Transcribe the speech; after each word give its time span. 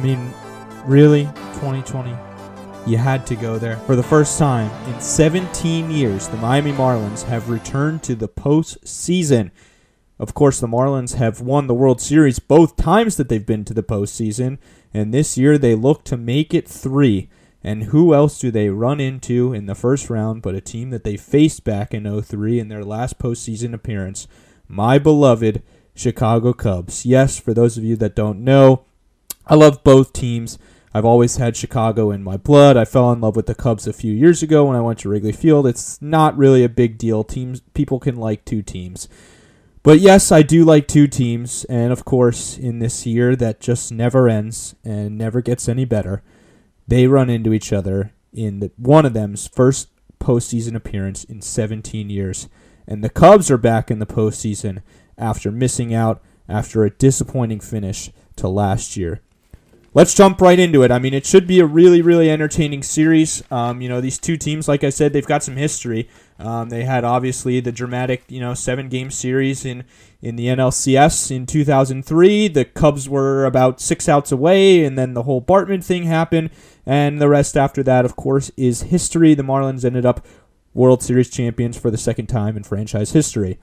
I 0.00 0.02
mean, 0.02 0.32
really, 0.86 1.24
2020, 1.60 2.16
you 2.86 2.96
had 2.96 3.26
to 3.26 3.36
go 3.36 3.58
there. 3.58 3.76
For 3.80 3.96
the 3.96 4.02
first 4.02 4.38
time 4.38 4.70
in 4.90 4.98
17 4.98 5.90
years, 5.90 6.26
the 6.26 6.38
Miami 6.38 6.72
Marlins 6.72 7.24
have 7.24 7.50
returned 7.50 8.02
to 8.04 8.14
the 8.14 8.26
postseason. 8.26 9.50
Of 10.18 10.32
course, 10.32 10.58
the 10.58 10.66
Marlins 10.66 11.16
have 11.16 11.42
won 11.42 11.66
the 11.66 11.74
World 11.74 12.00
Series 12.00 12.38
both 12.38 12.76
times 12.76 13.16
that 13.16 13.28
they've 13.28 13.44
been 13.44 13.66
to 13.66 13.74
the 13.74 13.82
postseason, 13.82 14.56
and 14.94 15.12
this 15.12 15.36
year 15.36 15.58
they 15.58 15.74
look 15.74 16.02
to 16.04 16.16
make 16.16 16.54
it 16.54 16.66
three. 16.66 17.28
And 17.62 17.82
who 17.84 18.14
else 18.14 18.40
do 18.40 18.50
they 18.50 18.70
run 18.70 19.00
into 19.00 19.52
in 19.52 19.66
the 19.66 19.74
first 19.74 20.08
round 20.08 20.40
but 20.40 20.54
a 20.54 20.62
team 20.62 20.88
that 20.90 21.04
they 21.04 21.18
faced 21.18 21.62
back 21.62 21.92
in 21.92 22.22
03 22.22 22.58
in 22.58 22.68
their 22.68 22.86
last 22.86 23.18
postseason 23.18 23.74
appearance? 23.74 24.26
My 24.66 24.98
beloved 24.98 25.62
Chicago 25.94 26.54
Cubs. 26.54 27.04
Yes, 27.04 27.38
for 27.38 27.52
those 27.52 27.76
of 27.76 27.84
you 27.84 27.96
that 27.96 28.16
don't 28.16 28.42
know, 28.42 28.86
I 29.50 29.56
love 29.56 29.82
both 29.82 30.12
teams. 30.12 30.60
I've 30.94 31.04
always 31.04 31.38
had 31.38 31.56
Chicago 31.56 32.12
in 32.12 32.22
my 32.22 32.36
blood. 32.36 32.76
I 32.76 32.84
fell 32.84 33.10
in 33.10 33.20
love 33.20 33.34
with 33.34 33.46
the 33.46 33.54
Cubs 33.54 33.88
a 33.88 33.92
few 33.92 34.12
years 34.12 34.44
ago 34.44 34.66
when 34.66 34.76
I 34.76 34.80
went 34.80 35.00
to 35.00 35.08
Wrigley 35.08 35.32
Field. 35.32 35.66
It's 35.66 36.00
not 36.00 36.38
really 36.38 36.62
a 36.62 36.68
big 36.68 36.98
deal. 36.98 37.24
Teams 37.24 37.60
people 37.74 37.98
can 37.98 38.14
like 38.14 38.44
two 38.44 38.62
teams. 38.62 39.08
But 39.82 39.98
yes, 39.98 40.30
I 40.30 40.42
do 40.42 40.64
like 40.64 40.86
two 40.86 41.08
teams, 41.08 41.64
and 41.64 41.90
of 41.90 42.04
course, 42.04 42.58
in 42.58 42.78
this 42.78 43.06
year 43.06 43.34
that 43.36 43.60
just 43.60 43.90
never 43.90 44.28
ends 44.28 44.76
and 44.84 45.18
never 45.18 45.40
gets 45.40 45.68
any 45.68 45.84
better, 45.84 46.22
they 46.86 47.08
run 47.08 47.28
into 47.28 47.52
each 47.52 47.72
other 47.72 48.12
in 48.32 48.60
the, 48.60 48.70
one 48.76 49.04
of 49.06 49.14
them's 49.14 49.48
first 49.48 49.88
postseason 50.20 50.76
appearance 50.76 51.24
in 51.24 51.40
17 51.40 52.08
years. 52.08 52.48
And 52.86 53.02
the 53.02 53.08
Cubs 53.10 53.50
are 53.50 53.58
back 53.58 53.90
in 53.90 53.98
the 53.98 54.06
postseason 54.06 54.82
after 55.18 55.50
missing 55.50 55.92
out 55.92 56.22
after 56.48 56.84
a 56.84 56.90
disappointing 56.90 57.60
finish 57.60 58.12
to 58.36 58.46
last 58.46 58.96
year 58.96 59.22
let's 59.92 60.14
jump 60.14 60.40
right 60.40 60.58
into 60.58 60.82
it. 60.82 60.90
I 60.90 60.98
mean, 60.98 61.14
it 61.14 61.26
should 61.26 61.46
be 61.46 61.60
a 61.60 61.66
really, 61.66 62.02
really 62.02 62.30
entertaining 62.30 62.82
series. 62.82 63.42
Um, 63.50 63.80
you 63.80 63.88
know, 63.88 64.00
these 64.00 64.18
two 64.18 64.36
teams, 64.36 64.68
like 64.68 64.84
I 64.84 64.90
said, 64.90 65.12
they've 65.12 65.26
got 65.26 65.42
some 65.42 65.56
history. 65.56 66.08
Um, 66.38 66.68
they 66.68 66.84
had 66.84 67.04
obviously 67.04 67.60
the 67.60 67.72
dramatic, 67.72 68.24
you 68.28 68.40
know, 68.40 68.54
seven 68.54 68.88
game 68.88 69.10
series 69.10 69.64
in 69.64 69.84
in 70.22 70.36
the 70.36 70.46
NLCS 70.46 71.34
in 71.34 71.46
2003. 71.46 72.48
The 72.48 72.64
Cubs 72.64 73.08
were 73.08 73.44
about 73.44 73.80
six 73.80 74.08
outs 74.08 74.32
away, 74.32 74.84
and 74.84 74.98
then 74.98 75.14
the 75.14 75.24
whole 75.24 75.42
Bartman 75.42 75.84
thing 75.84 76.04
happened, 76.04 76.50
and 76.86 77.20
the 77.20 77.28
rest 77.28 77.56
after 77.56 77.82
that, 77.82 78.04
of 78.04 78.16
course, 78.16 78.50
is 78.56 78.82
history. 78.82 79.34
The 79.34 79.42
Marlins 79.42 79.84
ended 79.84 80.06
up 80.06 80.24
World 80.72 81.02
Series 81.02 81.30
champions 81.30 81.78
for 81.78 81.90
the 81.90 81.98
second 81.98 82.26
time 82.26 82.56
in 82.56 82.62
franchise 82.62 83.12
history. 83.12 83.58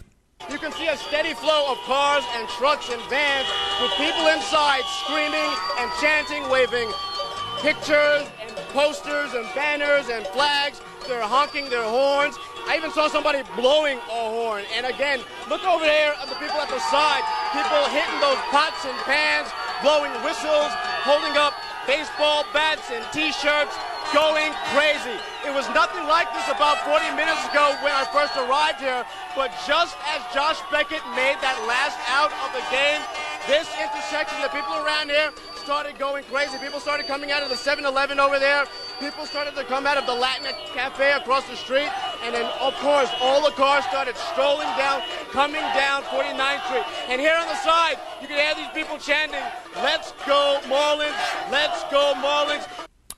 You 0.50 0.58
can 0.58 0.72
see 0.72 0.88
a 0.88 0.96
steady 0.96 1.34
flow 1.34 1.72
of 1.74 1.78
cars 1.84 2.24
and 2.38 2.48
trucks 2.56 2.90
and 2.90 3.02
vans 3.10 3.48
with 3.82 3.92
people 4.00 4.28
inside 4.32 4.82
screaming 5.04 5.52
and 5.78 5.92
chanting, 6.00 6.48
waving 6.50 6.88
pictures 7.60 8.24
and 8.40 8.56
posters 8.72 9.34
and 9.34 9.44
banners 9.54 10.08
and 10.08 10.26
flags. 10.28 10.80
They're 11.06 11.22
honking 11.22 11.70
their 11.70 11.84
horns. 11.84 12.40
I 12.64 12.78
even 12.78 12.92
saw 12.92 13.10
somebody 13.10 13.44
blowing 13.58 13.98
a 13.98 14.24
horn. 14.32 14.64
And 14.74 14.86
again, 14.86 15.20
look 15.50 15.68
over 15.68 15.84
there 15.84 16.14
at 16.16 16.30
the 16.30 16.40
people 16.40 16.64
at 16.64 16.70
the 16.72 16.80
side. 16.88 17.28
People 17.52 17.84
hitting 17.92 18.20
those 18.24 18.40
pots 18.48 18.88
and 18.88 18.96
pans, 19.04 19.52
blowing 19.84 20.16
whistles, 20.24 20.72
holding 21.04 21.36
up 21.36 21.54
baseball 21.86 22.46
bats 22.54 22.88
and 22.92 23.04
t-shirts, 23.12 23.76
going 24.14 24.52
crazy. 24.72 25.16
It 25.46 25.54
was 25.54 25.68
nothing 25.72 26.04
like 26.08 26.32
this 26.34 26.48
about 26.48 26.80
40 26.84 27.16
minutes 27.16 27.44
ago 27.52 27.76
when 27.82 27.92
I 27.92 28.04
first 28.12 28.36
arrived 28.36 28.80
here, 28.80 29.06
but 29.36 29.52
just 29.68 29.96
as 30.14 30.20
Josh 30.34 30.60
Beckett 30.72 31.04
made 31.16 31.38
that 31.40 31.58
last 31.68 31.98
out 32.12 32.32
of 32.46 32.50
the 32.56 32.64
game, 32.72 33.02
this 33.48 33.68
intersection, 33.80 34.42
the 34.42 34.52
people 34.52 34.76
around 34.84 35.10
here 35.10 35.32
started 35.68 35.98
going 36.00 36.24
crazy. 36.32 36.58
People 36.60 36.80
started 36.80 37.08
coming 37.08 37.32
out 37.32 37.44
of 37.44 37.50
the 37.50 37.56
7-Eleven 37.56 38.20
over 38.20 38.40
there. 38.40 38.64
People 39.00 39.26
started 39.26 39.56
to 39.56 39.64
come 39.66 39.86
out 39.86 39.98
of 39.98 40.06
the 40.06 40.16
Latin 40.16 40.48
Cafe 40.74 41.12
across 41.12 41.48
the 41.48 41.56
street. 41.56 41.92
And 42.24 42.34
then, 42.36 42.46
of 42.60 42.74
course, 42.76 43.10
all 43.20 43.44
the 43.44 43.52
cars 43.52 43.84
started 43.86 44.16
strolling 44.32 44.68
down, 44.80 45.02
coming 45.32 45.64
down 45.76 46.04
49th 46.04 46.64
Street. 46.68 46.86
And 47.08 47.20
here 47.20 47.36
on 47.36 47.48
the 47.48 47.60
side, 47.64 48.00
you 48.22 48.28
can 48.28 48.40
hear 48.40 48.56
these 48.56 48.72
people 48.72 48.98
chanting, 48.98 49.44
let's 49.84 50.12
go 50.26 50.60
Marlins, 50.72 51.16
let's 51.52 51.84
go 51.92 52.16
Marlins. 52.24 52.64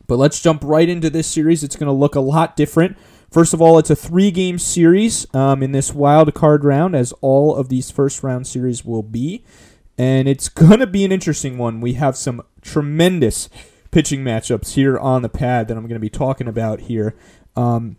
But 0.09 0.17
let's 0.17 0.41
jump 0.41 0.63
right 0.65 0.89
into 0.89 1.11
this 1.11 1.27
series. 1.27 1.63
It's 1.63 1.75
going 1.75 1.87
to 1.87 1.93
look 1.93 2.15
a 2.15 2.19
lot 2.19 2.55
different. 2.55 2.97
First 3.31 3.53
of 3.53 3.61
all, 3.61 3.77
it's 3.77 3.91
a 3.91 3.95
three 3.95 4.31
game 4.31 4.57
series 4.57 5.31
um, 5.35 5.61
in 5.61 5.71
this 5.71 5.93
wild 5.93 6.33
card 6.33 6.63
round, 6.63 6.95
as 6.95 7.13
all 7.21 7.55
of 7.55 7.69
these 7.69 7.91
first 7.91 8.23
round 8.23 8.47
series 8.47 8.83
will 8.83 9.03
be. 9.03 9.45
And 9.99 10.27
it's 10.27 10.49
going 10.49 10.79
to 10.79 10.87
be 10.87 11.05
an 11.05 11.11
interesting 11.11 11.59
one. 11.59 11.79
We 11.79 11.93
have 11.93 12.17
some 12.17 12.41
tremendous 12.61 13.49
pitching 13.91 14.23
matchups 14.23 14.73
here 14.73 14.97
on 14.97 15.21
the 15.21 15.29
pad 15.29 15.67
that 15.67 15.77
I'm 15.77 15.83
going 15.83 15.93
to 15.93 15.99
be 15.99 16.09
talking 16.09 16.47
about 16.47 16.81
here. 16.81 17.15
Um, 17.55 17.97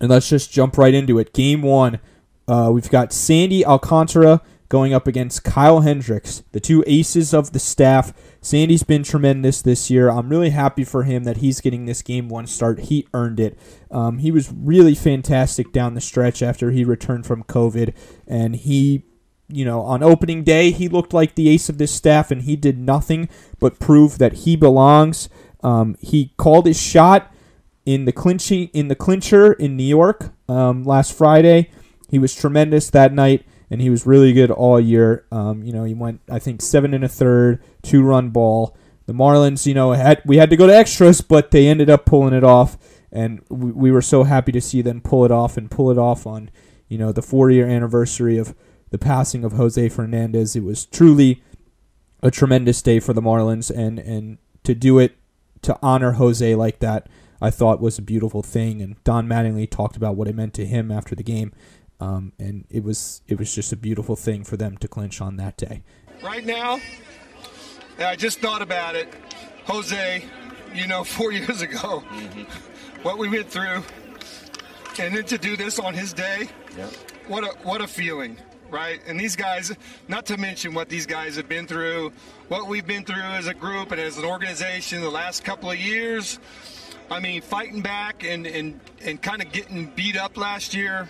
and 0.00 0.10
let's 0.10 0.28
just 0.28 0.52
jump 0.52 0.76
right 0.76 0.94
into 0.94 1.16
it. 1.20 1.32
Game 1.32 1.62
one, 1.62 2.00
uh, 2.48 2.70
we've 2.72 2.90
got 2.90 3.12
Sandy 3.12 3.64
Alcantara 3.64 4.42
going 4.68 4.92
up 4.92 5.06
against 5.06 5.44
Kyle 5.44 5.80
Hendricks, 5.80 6.42
the 6.52 6.60
two 6.60 6.82
aces 6.86 7.32
of 7.32 7.52
the 7.52 7.58
staff. 7.58 8.12
Sandy's 8.40 8.82
been 8.82 9.02
tremendous 9.02 9.62
this 9.62 9.90
year. 9.90 10.10
I'm 10.10 10.28
really 10.28 10.50
happy 10.50 10.84
for 10.84 11.04
him 11.04 11.24
that 11.24 11.38
he's 11.38 11.60
getting 11.60 11.86
this 11.86 12.02
game 12.02 12.28
one 12.28 12.46
start. 12.46 12.80
He 12.80 13.06
earned 13.14 13.40
it. 13.40 13.58
Um, 13.90 14.18
he 14.18 14.30
was 14.30 14.52
really 14.52 14.94
fantastic 14.94 15.72
down 15.72 15.94
the 15.94 16.00
stretch 16.00 16.42
after 16.42 16.70
he 16.70 16.84
returned 16.84 17.26
from 17.26 17.44
COVID, 17.44 17.94
and 18.26 18.56
he. 18.56 19.04
You 19.48 19.64
know, 19.64 19.82
on 19.82 20.02
opening 20.02 20.42
day, 20.42 20.72
he 20.72 20.88
looked 20.88 21.14
like 21.14 21.36
the 21.36 21.48
ace 21.48 21.68
of 21.68 21.78
this 21.78 21.92
staff, 21.94 22.32
and 22.32 22.42
he 22.42 22.56
did 22.56 22.80
nothing 22.80 23.28
but 23.60 23.78
prove 23.78 24.18
that 24.18 24.32
he 24.32 24.56
belongs. 24.56 25.28
Um, 25.62 25.96
he 26.00 26.34
called 26.36 26.66
his 26.66 26.82
shot 26.82 27.32
in 27.84 28.06
the 28.06 28.12
clinching 28.12 28.68
in 28.72 28.88
the 28.88 28.96
clincher 28.96 29.52
in 29.52 29.76
New 29.76 29.84
York 29.84 30.32
um, 30.48 30.82
last 30.82 31.16
Friday. 31.16 31.70
He 32.10 32.18
was 32.18 32.34
tremendous 32.34 32.90
that 32.90 33.12
night 33.12 33.46
and 33.70 33.80
he 33.80 33.90
was 33.90 34.06
really 34.06 34.32
good 34.32 34.50
all 34.50 34.80
year. 34.80 35.24
Um, 35.30 35.62
you 35.62 35.72
know, 35.72 35.84
he 35.84 35.94
went 35.94 36.20
I 36.30 36.38
think 36.38 36.62
seven 36.62 36.94
and 36.94 37.04
a 37.04 37.08
third, 37.08 37.62
two 37.82 38.02
run 38.02 38.30
ball. 38.30 38.76
The 39.06 39.12
Marlins, 39.12 39.66
you 39.66 39.74
know, 39.74 39.92
had 39.92 40.22
we 40.24 40.36
had 40.36 40.50
to 40.50 40.56
go 40.56 40.66
to 40.66 40.76
extras, 40.76 41.20
but 41.20 41.50
they 41.50 41.68
ended 41.68 41.88
up 41.88 42.04
pulling 42.04 42.34
it 42.34 42.44
off, 42.44 42.76
and 43.12 43.42
we, 43.48 43.70
we 43.70 43.90
were 43.90 44.02
so 44.02 44.24
happy 44.24 44.52
to 44.52 44.60
see 44.60 44.82
them 44.82 45.00
pull 45.00 45.24
it 45.24 45.30
off 45.30 45.56
and 45.56 45.70
pull 45.70 45.90
it 45.90 45.98
off 45.98 46.26
on, 46.26 46.50
you 46.88 46.98
know, 46.98 47.12
the 47.12 47.22
four 47.22 47.50
year 47.50 47.66
anniversary 47.66 48.36
of 48.36 48.54
the 48.90 48.98
passing 48.98 49.44
of 49.44 49.52
Jose 49.52 49.88
Fernandez. 49.90 50.56
It 50.56 50.64
was 50.64 50.86
truly 50.86 51.42
a 52.22 52.30
tremendous 52.30 52.82
day 52.82 52.98
for 52.98 53.12
the 53.12 53.22
Marlins, 53.22 53.70
and 53.70 53.98
and 53.98 54.38
to 54.64 54.74
do 54.74 54.98
it 54.98 55.16
to 55.62 55.78
honor 55.82 56.12
Jose 56.12 56.54
like 56.54 56.80
that, 56.80 57.08
I 57.40 57.50
thought 57.50 57.80
was 57.80 57.98
a 57.98 58.02
beautiful 58.02 58.42
thing. 58.42 58.80
And 58.82 59.02
Don 59.04 59.28
Mattingly 59.28 59.70
talked 59.70 59.96
about 59.96 60.16
what 60.16 60.28
it 60.28 60.34
meant 60.34 60.54
to 60.54 60.66
him 60.66 60.90
after 60.90 61.14
the 61.14 61.22
game. 61.22 61.52
Um, 62.00 62.32
and 62.38 62.66
it 62.70 62.84
was 62.84 63.22
it 63.26 63.38
was 63.38 63.54
just 63.54 63.72
a 63.72 63.76
beautiful 63.76 64.16
thing 64.16 64.44
for 64.44 64.56
them 64.56 64.76
to 64.78 64.88
clinch 64.88 65.20
on 65.20 65.36
that 65.36 65.56
day. 65.56 65.82
Right 66.22 66.44
now, 66.44 66.78
I 67.98 68.16
just 68.16 68.40
thought 68.40 68.62
about 68.62 68.94
it, 68.94 69.12
Jose. 69.64 70.24
You 70.74 70.86
know, 70.86 71.04
four 71.16 71.32
years 71.32 71.62
ago, 71.62 72.04
mm-hmm. 72.10 73.02
what 73.02 73.16
we 73.18 73.28
went 73.28 73.48
through, 73.48 73.82
and 74.98 75.14
then 75.14 75.24
to 75.24 75.38
do 75.38 75.56
this 75.56 75.78
on 75.78 75.94
his 75.94 76.12
day, 76.12 76.48
yep. 76.76 76.92
what 77.28 77.44
a 77.44 77.56
what 77.62 77.80
a 77.80 77.86
feeling, 77.86 78.36
right? 78.68 79.00
And 79.06 79.18
these 79.18 79.34
guys, 79.34 79.74
not 80.06 80.26
to 80.26 80.36
mention 80.36 80.74
what 80.74 80.90
these 80.90 81.06
guys 81.06 81.36
have 81.36 81.48
been 81.48 81.66
through, 81.66 82.12
what 82.48 82.66
we've 82.66 82.86
been 82.86 83.04
through 83.04 83.22
as 83.22 83.46
a 83.46 83.54
group 83.54 83.90
and 83.90 84.00
as 84.00 84.18
an 84.18 84.24
organization 84.24 85.00
the 85.00 85.08
last 85.08 85.44
couple 85.44 85.70
of 85.70 85.78
years. 85.78 86.38
I 87.10 87.20
mean, 87.20 87.40
fighting 87.40 87.80
back 87.80 88.22
and 88.22 88.46
and 88.46 88.80
and 89.00 89.22
kind 89.22 89.40
of 89.40 89.50
getting 89.50 89.86
beat 89.86 90.18
up 90.18 90.36
last 90.36 90.74
year 90.74 91.08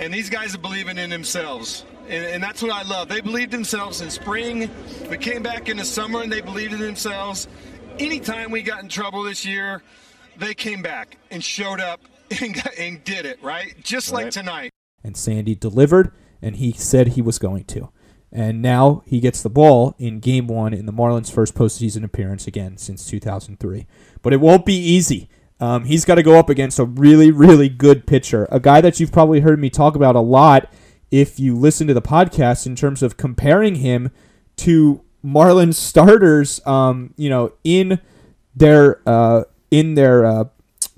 and 0.00 0.12
these 0.12 0.30
guys 0.30 0.54
are 0.54 0.58
believing 0.58 0.98
in 0.98 1.10
themselves. 1.10 1.84
And, 2.08 2.24
and, 2.24 2.42
that's 2.42 2.60
what 2.62 2.72
I 2.72 2.82
love. 2.82 3.08
They 3.08 3.20
believed 3.20 3.52
themselves 3.52 4.00
in 4.00 4.10
spring. 4.10 4.68
We 5.08 5.16
came 5.16 5.42
back 5.44 5.68
in 5.68 5.76
the 5.76 5.84
summer 5.84 6.22
and 6.22 6.32
they 6.32 6.40
believed 6.40 6.72
in 6.72 6.80
themselves. 6.80 7.46
Anytime 8.00 8.50
we 8.50 8.62
got 8.62 8.82
in 8.82 8.88
trouble 8.88 9.22
this 9.22 9.44
year, 9.46 9.82
they 10.36 10.54
came 10.54 10.82
back 10.82 11.18
and 11.30 11.44
showed 11.44 11.78
up 11.80 12.00
and, 12.42 12.54
got, 12.54 12.74
and 12.78 13.04
did 13.04 13.26
it, 13.26 13.40
right? 13.42 13.74
Just 13.82 14.10
Right. 14.10 14.24
like 14.24 14.32
tonight. 14.32 14.70
and 15.04 15.16
Sandy 15.16 15.54
delivered, 15.54 16.12
and 16.42 16.56
he 16.56 16.72
said 16.72 17.08
he 17.08 17.22
was 17.22 17.38
going 17.38 17.64
to. 17.64 17.90
And 18.32 18.62
now 18.62 19.02
he 19.06 19.18
gets 19.20 19.42
the 19.42 19.50
ball 19.50 19.94
in 19.98 20.20
game 20.20 20.46
one 20.46 20.72
in 20.72 20.86
the 20.86 20.92
Marlins' 20.92 21.32
first 21.32 21.54
postseason 21.54 22.04
appearance 22.04 22.46
again 22.46 22.76
since 22.76 23.04
2003. 23.06 23.86
But 24.22 24.32
it 24.32 24.40
won't 24.40 24.64
be 24.64 24.76
easy. 24.76 25.28
Um, 25.60 25.84
he's 25.84 26.04
got 26.04 26.14
to 26.14 26.22
go 26.22 26.38
up 26.38 26.48
against 26.48 26.78
a 26.78 26.84
really, 26.84 27.30
really 27.30 27.68
good 27.68 28.06
pitcher, 28.06 28.48
a 28.50 28.58
guy 28.58 28.80
that 28.80 28.98
you've 28.98 29.12
probably 29.12 29.40
heard 29.40 29.60
me 29.60 29.68
talk 29.70 29.94
about 29.94 30.16
a 30.16 30.20
lot 30.20 30.72
if 31.10 31.38
you 31.38 31.56
listen 31.56 31.86
to 31.86 31.94
the 31.94 32.02
podcast 32.02 32.66
in 32.66 32.74
terms 32.74 33.02
of 33.02 33.16
comparing 33.16 33.76
him 33.76 34.10
to 34.56 35.02
Marlins 35.24 35.74
starters, 35.74 36.64
um, 36.66 37.12
you 37.16 37.28
know, 37.28 37.52
in 37.64 38.00
their 38.54 39.00
uh, 39.06 39.44
in 39.70 39.94
their 39.94 40.24
uh, 40.24 40.44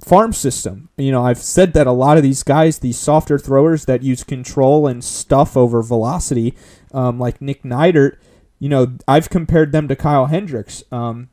farm 0.04 0.32
system. 0.32 0.88
You 0.96 1.10
know, 1.10 1.24
I've 1.24 1.38
said 1.38 1.72
that 1.74 1.86
a 1.86 1.92
lot 1.92 2.16
of 2.16 2.22
these 2.22 2.42
guys, 2.42 2.78
these 2.78 2.98
softer 2.98 3.38
throwers 3.38 3.84
that 3.86 4.02
use 4.02 4.22
control 4.24 4.86
and 4.86 5.02
stuff 5.02 5.56
over 5.56 5.82
velocity, 5.82 6.54
um, 6.92 7.18
like 7.18 7.40
Nick 7.40 7.62
Neidert, 7.62 8.18
you 8.58 8.68
know, 8.68 8.96
I've 9.08 9.30
compared 9.30 9.72
them 9.72 9.88
to 9.88 9.96
Kyle 9.96 10.26
Hendricks. 10.26 10.84
Um, 10.92 11.30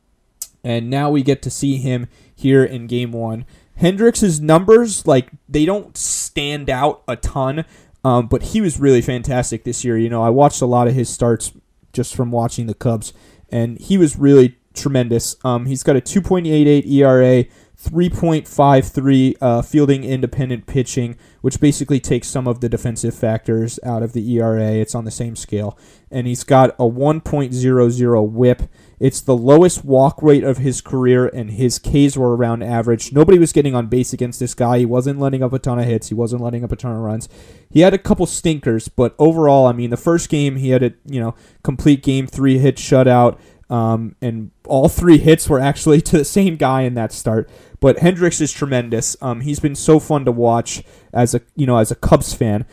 and 0.64 0.90
now 0.90 1.10
we 1.10 1.24
get 1.24 1.42
to 1.44 1.50
see 1.50 1.78
him 1.78 2.08
here 2.40 2.64
in 2.64 2.88
game 2.88 3.12
one. 3.12 3.46
Hendricks' 3.76 4.40
numbers, 4.40 5.06
like, 5.06 5.30
they 5.48 5.66
don't 5.66 5.96
stand 5.98 6.70
out 6.70 7.04
a 7.08 7.16
ton, 7.16 7.66
um, 8.04 8.28
but 8.28 8.44
he 8.44 8.62
was 8.62 8.80
really 8.80 9.02
fantastic 9.02 9.64
this 9.64 9.84
year. 9.84 9.98
You 9.98 10.10
know, 10.10 10.24
I 10.24 10.30
watched 10.30 10.62
a 10.62 10.66
lot 10.66 10.88
of 10.88 10.94
his 10.94 11.10
starts 11.10 11.52
just 11.92 12.16
from 12.16 12.32
watching 12.32 12.68
the 12.68 12.74
Cubs, 12.74 13.14
and 13.50 13.78
he 13.80 13.98
was 13.98 14.18
really 14.18 14.58
tremendous. 14.74 15.36
Um, 15.44 15.66
he's 15.66 15.84
got 15.84 15.96
a 15.96 16.02
2.88 16.02 16.86
ERA, 16.88 17.46
3.53 17.82 19.36
uh, 19.42 19.62
fielding 19.62 20.04
independent 20.04 20.66
pitching, 20.66 21.18
which 21.42 21.60
basically 21.60 22.00
takes 22.00 22.28
some 22.28 22.48
of 22.48 22.60
the 22.60 22.70
defensive 22.70 23.16
factors 23.16 23.80
out 23.84 24.04
of 24.04 24.14
the 24.14 24.34
ERA. 24.34 24.72
It's 24.74 24.96
on 24.96 25.06
the 25.06 25.12
same 25.12 25.36
scale. 25.36 25.78
And 26.12 26.28
he's 26.28 26.44
got 26.44 26.72
a 26.72 26.84
1.00 26.84 28.32
whip. 28.32 28.64
It's 29.00 29.22
the 29.22 29.36
lowest 29.36 29.86
walk 29.86 30.22
rate 30.22 30.44
of 30.44 30.58
his 30.58 30.82
career, 30.82 31.28
and 31.28 31.52
his 31.52 31.80
Ks 31.80 32.18
were 32.18 32.36
around 32.36 32.64
average. 32.64 33.14
Nobody 33.14 33.40
was 33.40 33.54
getting 33.54 33.74
on 33.74 33.88
base 33.88 34.12
against 34.12 34.40
this 34.40 34.54
guy. 34.54 34.80
He 34.80 34.86
wasn't 34.86 35.20
letting 35.20 35.42
up 35.42 35.54
a 35.54 35.60
ton 35.60 35.80
of 35.80 35.86
hits. 35.86 36.10
He 36.10 36.14
wasn't 36.14 36.42
letting 36.42 36.64
up 36.64 36.72
a 36.72 36.76
ton 36.76 36.92
of 36.92 36.98
runs. 36.98 37.30
He 37.70 37.80
had 37.80 37.94
a 37.94 37.98
couple 37.98 38.26
stinkers, 38.26 38.90
but 38.90 39.16
overall, 39.18 39.68
I 39.68 39.72
mean, 39.72 39.90
the 39.90 39.98
first 39.98 40.30
game 40.30 40.58
he 40.58 40.72
had 40.72 40.84
a 40.84 40.94
you 41.06 41.22
know 41.22 41.36
complete 41.64 42.04
game 42.04 42.28
three 42.28 42.58
hit 42.58 42.76
shutout. 42.76 43.40
Um, 43.70 44.16
and 44.20 44.50
all 44.66 44.90
three 44.90 45.20
hits 45.20 45.48
were 45.48 45.60
actually 45.60 46.02
to 46.10 46.18
the 46.18 46.26
same 46.26 46.58
guy 46.58 46.82
in 46.82 46.96
that 46.96 47.14
start. 47.14 47.50
But 47.80 48.00
Hendricks 48.00 48.42
is 48.42 48.52
tremendous. 48.52 49.16
Um, 49.22 49.42
he's 49.42 49.60
been 49.60 49.76
so 49.76 50.00
fun 50.00 50.26
to 50.26 50.32
watch 50.32 50.84
as 51.14 51.34
a 51.34 51.42
you 51.56 51.66
know 51.66 51.78
as 51.78 51.92
a 51.92 51.96
Cubs 51.96 52.34
fan. 52.34 52.66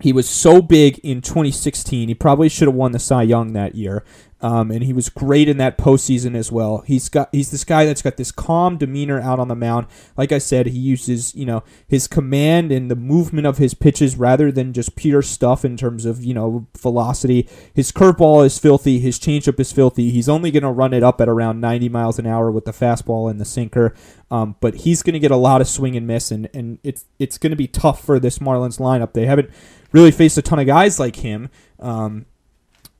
He 0.00 0.12
was 0.12 0.28
so 0.28 0.60
big 0.60 0.98
in 1.00 1.20
2016. 1.20 2.08
He 2.08 2.14
probably 2.14 2.48
should 2.48 2.66
have 2.66 2.74
won 2.74 2.92
the 2.92 2.98
Cy 2.98 3.22
Young 3.22 3.52
that 3.52 3.74
year. 3.74 4.04
Um, 4.40 4.70
and 4.70 4.84
he 4.84 4.92
was 4.92 5.08
great 5.08 5.48
in 5.48 5.56
that 5.58 5.78
postseason 5.78 6.36
as 6.36 6.52
well. 6.52 6.84
He's 6.86 7.08
got 7.08 7.28
he's 7.32 7.50
this 7.50 7.64
guy 7.64 7.86
that's 7.86 8.02
got 8.02 8.16
this 8.16 8.30
calm 8.30 8.76
demeanor 8.76 9.20
out 9.20 9.38
on 9.38 9.48
the 9.48 9.54
mound. 9.54 9.86
Like 10.16 10.32
I 10.32 10.38
said, 10.38 10.66
he 10.66 10.78
uses 10.78 11.34
you 11.34 11.46
know 11.46 11.62
his 11.88 12.06
command 12.06 12.70
and 12.70 12.90
the 12.90 12.96
movement 12.96 13.46
of 13.46 13.58
his 13.58 13.72
pitches 13.72 14.16
rather 14.16 14.52
than 14.52 14.72
just 14.72 14.96
pure 14.96 15.22
stuff 15.22 15.64
in 15.64 15.76
terms 15.76 16.04
of 16.04 16.22
you 16.22 16.34
know 16.34 16.66
velocity. 16.76 17.48
His 17.72 17.90
curveball 17.90 18.44
is 18.44 18.58
filthy. 18.58 18.98
His 18.98 19.18
changeup 19.18 19.58
is 19.58 19.72
filthy. 19.72 20.10
He's 20.10 20.28
only 20.28 20.50
going 20.50 20.62
to 20.62 20.70
run 20.70 20.92
it 20.92 21.02
up 21.02 21.20
at 21.20 21.28
around 21.28 21.60
90 21.60 21.88
miles 21.88 22.18
an 22.18 22.26
hour 22.26 22.50
with 22.50 22.66
the 22.66 22.72
fastball 22.72 23.30
and 23.30 23.40
the 23.40 23.44
sinker. 23.44 23.94
Um, 24.30 24.56
but 24.60 24.74
he's 24.76 25.02
going 25.02 25.14
to 25.14 25.20
get 25.20 25.30
a 25.30 25.36
lot 25.36 25.60
of 25.60 25.68
swing 25.68 25.96
and 25.96 26.06
miss, 26.06 26.30
and, 26.30 26.48
and 26.52 26.78
it's 26.82 27.06
it's 27.18 27.38
going 27.38 27.50
to 27.50 27.56
be 27.56 27.68
tough 27.68 28.04
for 28.04 28.18
this 28.18 28.40
Marlins 28.40 28.78
lineup. 28.78 29.12
They 29.12 29.26
haven't 29.26 29.50
really 29.92 30.10
faced 30.10 30.36
a 30.36 30.42
ton 30.42 30.58
of 30.58 30.66
guys 30.66 30.98
like 30.98 31.16
him. 31.16 31.48
Um, 31.78 32.26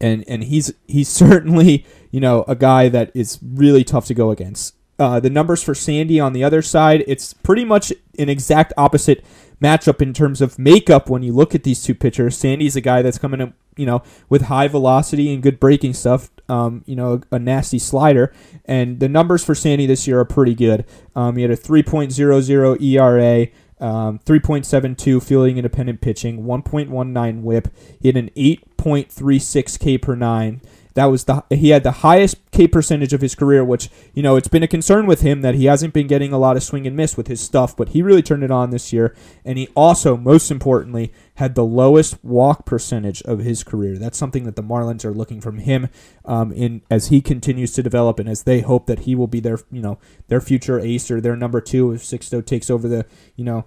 and 0.04 0.22
and 0.28 0.44
he's 0.44 0.72
he's 0.86 1.08
certainly 1.24 1.86
you 2.10 2.20
know 2.20 2.44
a 2.46 2.54
guy 2.54 2.88
that 2.88 3.10
is 3.14 3.38
really 3.42 3.82
tough 3.82 4.06
to 4.06 4.14
go 4.14 4.30
against. 4.30 4.74
Uh, 4.96 5.18
the 5.18 5.30
numbers 5.30 5.60
for 5.60 5.74
Sandy 5.74 6.20
on 6.20 6.34
the 6.34 6.44
other 6.44 6.62
side, 6.62 7.02
it's 7.08 7.34
pretty 7.34 7.64
much 7.64 7.92
an 8.16 8.28
exact 8.28 8.72
opposite 8.76 9.24
matchup 9.60 10.00
in 10.00 10.12
terms 10.12 10.40
of 10.40 10.56
makeup 10.56 11.10
when 11.10 11.24
you 11.24 11.32
look 11.32 11.52
at 11.52 11.64
these 11.64 11.82
two 11.82 11.96
pitchers. 11.96 12.36
Sandy's 12.38 12.76
a 12.76 12.80
guy 12.80 13.02
that's 13.02 13.18
coming 13.18 13.40
up, 13.40 13.54
you 13.76 13.86
know, 13.86 14.04
with 14.28 14.42
high 14.42 14.68
velocity 14.68 15.34
and 15.34 15.42
good 15.42 15.58
breaking 15.58 15.94
stuff. 15.94 16.30
Um, 16.48 16.84
you 16.86 16.94
know, 16.94 17.22
a, 17.32 17.38
nasty 17.38 17.78
slider, 17.78 18.32
and 18.66 19.00
the 19.00 19.08
numbers 19.08 19.42
for 19.42 19.54
Sandy 19.54 19.86
this 19.86 20.06
year 20.06 20.20
are 20.20 20.26
pretty 20.26 20.54
good. 20.54 20.84
Um, 21.16 21.36
he 21.36 21.42
had 21.42 21.50
a 21.50 21.56
3.00 21.56 22.82
ERA. 22.82 23.48
Um, 23.80 24.20
3.72 24.20 25.22
fielding 25.22 25.56
independent 25.56 26.00
pitching, 26.00 26.44
1.19 26.44 27.42
whip. 27.42 27.68
He 28.00 28.08
had 28.08 28.16
an 28.16 28.30
8.36 28.36 29.78
K 29.78 29.98
per 29.98 30.14
nine. 30.14 30.60
That 30.94 31.06
was 31.06 31.24
the 31.24 31.42
he 31.50 31.70
had 31.70 31.82
the 31.82 31.90
highest 31.90 32.36
K 32.52 32.68
percentage 32.68 33.12
of 33.12 33.20
his 33.20 33.34
career, 33.34 33.64
which 33.64 33.90
you 34.14 34.22
know 34.22 34.36
it's 34.36 34.48
been 34.48 34.62
a 34.62 34.68
concern 34.68 35.06
with 35.06 35.22
him 35.22 35.42
that 35.42 35.56
he 35.56 35.64
hasn't 35.64 35.92
been 35.92 36.06
getting 36.06 36.32
a 36.32 36.38
lot 36.38 36.56
of 36.56 36.62
swing 36.62 36.86
and 36.86 36.96
miss 36.96 37.16
with 37.16 37.26
his 37.26 37.40
stuff, 37.40 37.76
but 37.76 37.90
he 37.90 38.02
really 38.02 38.22
turned 38.22 38.44
it 38.44 38.50
on 38.52 38.70
this 38.70 38.92
year. 38.92 39.14
And 39.44 39.58
he 39.58 39.68
also, 39.74 40.16
most 40.16 40.52
importantly, 40.52 41.12
had 41.36 41.56
the 41.56 41.64
lowest 41.64 42.22
walk 42.24 42.64
percentage 42.64 43.22
of 43.22 43.40
his 43.40 43.64
career. 43.64 43.98
That's 43.98 44.18
something 44.18 44.44
that 44.44 44.54
the 44.54 44.62
Marlins 44.62 45.04
are 45.04 45.12
looking 45.12 45.40
from 45.40 45.58
him 45.58 45.88
um, 46.24 46.52
in 46.52 46.82
as 46.88 47.08
he 47.08 47.20
continues 47.20 47.72
to 47.72 47.82
develop 47.82 48.20
and 48.20 48.28
as 48.28 48.44
they 48.44 48.60
hope 48.60 48.86
that 48.86 49.00
he 49.00 49.16
will 49.16 49.26
be 49.26 49.40
their 49.40 49.58
you 49.72 49.82
know 49.82 49.98
their 50.28 50.40
future 50.40 50.78
ace 50.78 51.10
or 51.10 51.20
their 51.20 51.36
number 51.36 51.60
two 51.60 51.92
if 51.92 52.02
Sixto 52.02 52.44
takes 52.44 52.70
over 52.70 52.86
the 52.86 53.04
you 53.34 53.44
know 53.44 53.64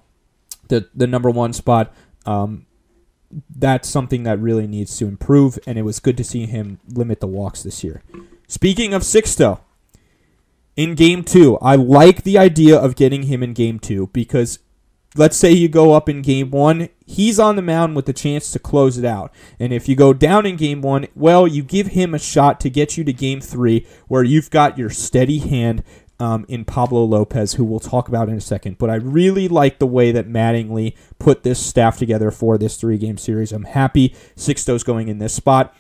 the 0.70 0.90
the 0.96 1.08
number 1.08 1.30
one 1.30 1.52
spot. 1.52 1.94
Um, 2.26 2.67
that's 3.56 3.90
something 3.90 4.24
that 4.24 4.40
really 4.40 4.68
needs 4.68 4.98
to 4.98 5.08
improve, 5.08 5.60
and 5.68 5.78
it 5.78 5.84
was 5.84 6.00
good 6.00 6.18
to 6.18 6.24
see 6.24 6.46
him 6.46 6.80
limit 6.88 7.20
the 7.20 7.28
walks 7.28 7.64
this 7.64 7.84
year. 7.84 8.02
Speaking 8.48 8.94
of 8.94 9.02
Sixto, 9.02 9.60
in 10.76 10.96
game 10.96 11.24
two, 11.24 11.58
I 11.58 11.76
like 11.76 12.24
the 12.24 12.38
idea 12.38 12.78
of 12.78 12.96
getting 12.96 13.24
him 13.24 13.44
in 13.44 13.54
game 13.54 13.80
two 13.80 14.08
because 14.14 14.60
let's 15.16 15.36
say 15.36 15.52
you 15.52 15.68
go 15.68 15.94
up 15.94 16.08
in 16.08 16.22
game 16.22 16.52
one, 16.52 16.90
he's 17.06 17.40
on 17.40 17.56
the 17.56 17.62
mound 17.62 17.96
with 17.96 18.06
the 18.06 18.14
chance 18.14 18.52
to 18.52 18.60
close 18.60 18.98
it 18.98 19.06
out. 19.06 19.34
And 19.60 19.74
if 19.74 19.90
you 19.90 19.96
go 19.96 20.14
down 20.14 20.46
in 20.46 20.56
game 20.56 20.82
one, 20.82 21.08
well, 21.16 21.48
you 21.48 21.64
give 21.64 21.88
him 21.88 22.14
a 22.14 22.20
shot 22.20 22.60
to 22.62 22.70
get 22.70 22.98
you 22.98 23.04
to 23.04 23.14
game 23.14 23.42
three 23.42 23.88
where 24.08 24.24
you've 24.24 24.52
got 24.52 24.78
your 24.78 24.90
steady 24.90 25.40
hand 25.40 25.84
um, 26.20 26.46
in 26.48 26.66
Pablo 26.66 27.04
Lopez, 27.04 27.54
who 27.54 27.64
we'll 27.64 27.80
talk 27.80 28.08
about 28.08 28.30
in 28.30 28.36
a 28.36 28.42
second. 28.42 28.78
But 28.78 28.90
I 28.90 28.96
really 28.96 29.48
like 29.48 29.80
the 29.80 29.88
way 29.88 30.12
that 30.12 30.28
Mattingly 30.28 30.96
put 31.20 31.44
this 31.44 31.64
staff 31.64 31.98
together 31.98 32.32
for 32.32 32.58
this 32.58 32.78
three 32.78 32.98
game 32.98 33.18
series. 33.18 33.52
I'm 33.52 33.66
happy 33.66 34.16
Sixto's 34.36 34.84
going 34.84 35.08
in 35.08 35.20
this 35.20 35.34
spot. 35.34 35.76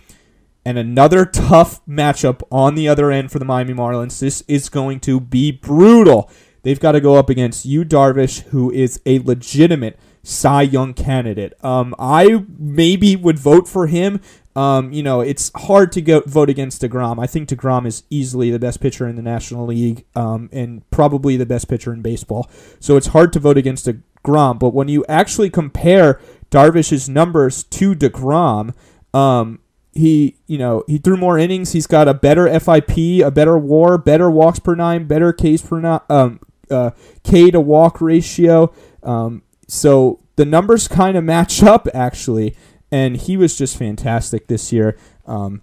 And 0.64 0.78
another 0.78 1.26
tough 1.26 1.84
matchup 1.86 2.42
on 2.52 2.76
the 2.76 2.90
other 2.90 3.10
end 3.10 3.32
for 3.32 3.40
the 3.40 3.46
Miami 3.46 3.74
Marlins. 3.74 4.20
This 4.20 4.44
is 4.50 4.68
going 4.68 5.00
to 5.02 5.20
be 5.20 5.52
brutal. 5.52 6.30
They've 6.64 6.80
got 6.80 6.92
to 6.92 7.00
go 7.00 7.16
up 7.16 7.30
against 7.30 7.66
Yu, 7.66 7.86
Darvish, 7.86 8.42
who 8.48 8.70
is 8.72 9.00
a 9.06 9.20
legitimate 9.20 9.98
Cy 10.28 10.64
Young 10.64 10.94
candidate. 10.94 11.54
Um, 11.64 11.96
I 11.98 12.44
maybe 12.60 13.16
would 13.16 13.40
vote 13.40 13.66
for 13.66 13.88
him. 13.88 14.20
Um, 14.58 14.92
you 14.92 15.02
know, 15.02 15.22
it's 15.22 15.52
hard 15.56 15.94
to 15.94 16.02
go 16.02 16.22
vote 16.26 16.50
against 16.50 16.82
DeGrom. 16.82 17.18
I 17.18 17.28
think 17.28 17.48
DeGrom 17.48 17.88
is 17.88 18.04
easily 18.10 18.52
the 18.52 18.60
best 18.60 18.82
pitcher 18.82 19.08
in 19.08 19.16
the 19.16 19.22
National 19.22 19.68
League 19.68 20.04
um, 20.16 20.50
and 20.52 20.88
probably 20.92 21.38
the 21.38 21.46
best 21.46 21.70
pitcher 21.70 21.94
in 21.94 22.02
baseball. 22.02 22.50
So 22.82 22.98
it's 22.98 23.08
hard 23.08 23.32
to 23.34 23.40
vote 23.40 23.58
against 23.58 23.88
DeGrom. 23.88 24.60
But 24.60 24.74
when 24.74 24.90
you 24.90 25.06
actually 25.08 25.50
compare 25.50 26.20
Darvish's 26.52 27.08
numbers 27.08 27.64
to 27.64 27.96
DeGrom, 27.96 28.74
um, 29.14 29.60
he 29.94 30.36
you 30.46 30.58
know 30.58 30.84
he 30.88 30.98
threw 30.98 31.16
more 31.18 31.40
innings. 31.40 31.72
He's 31.72 31.88
got 31.88 32.10
a 32.10 32.14
better 32.14 32.48
FIP, 32.60 32.98
a 33.24 33.32
better 33.32 33.58
WAR, 33.58 33.98
better 33.98 34.30
walks 34.30 34.60
per 34.60 34.76
nine, 34.76 35.06
better 35.06 35.32
Ks 35.32 35.62
per 35.62 35.80
nine, 35.80 36.02
um, 36.10 36.40
uh, 36.70 36.92
K 37.24 37.50
to 37.50 37.62
walk 37.62 38.02
ratio. 38.02 38.74
Um, 39.02 39.42
so 39.68 40.20
the 40.36 40.46
numbers 40.46 40.88
kind 40.88 41.18
of 41.18 41.24
match 41.24 41.62
up 41.74 41.88
actually, 41.94 42.56
and 42.92 43.18
he 43.18 43.38
was 43.38 43.58
just 43.58 43.78
fantastic 43.78 44.48
this 44.48 44.72
year. 44.72 44.98
Um, 45.26 45.62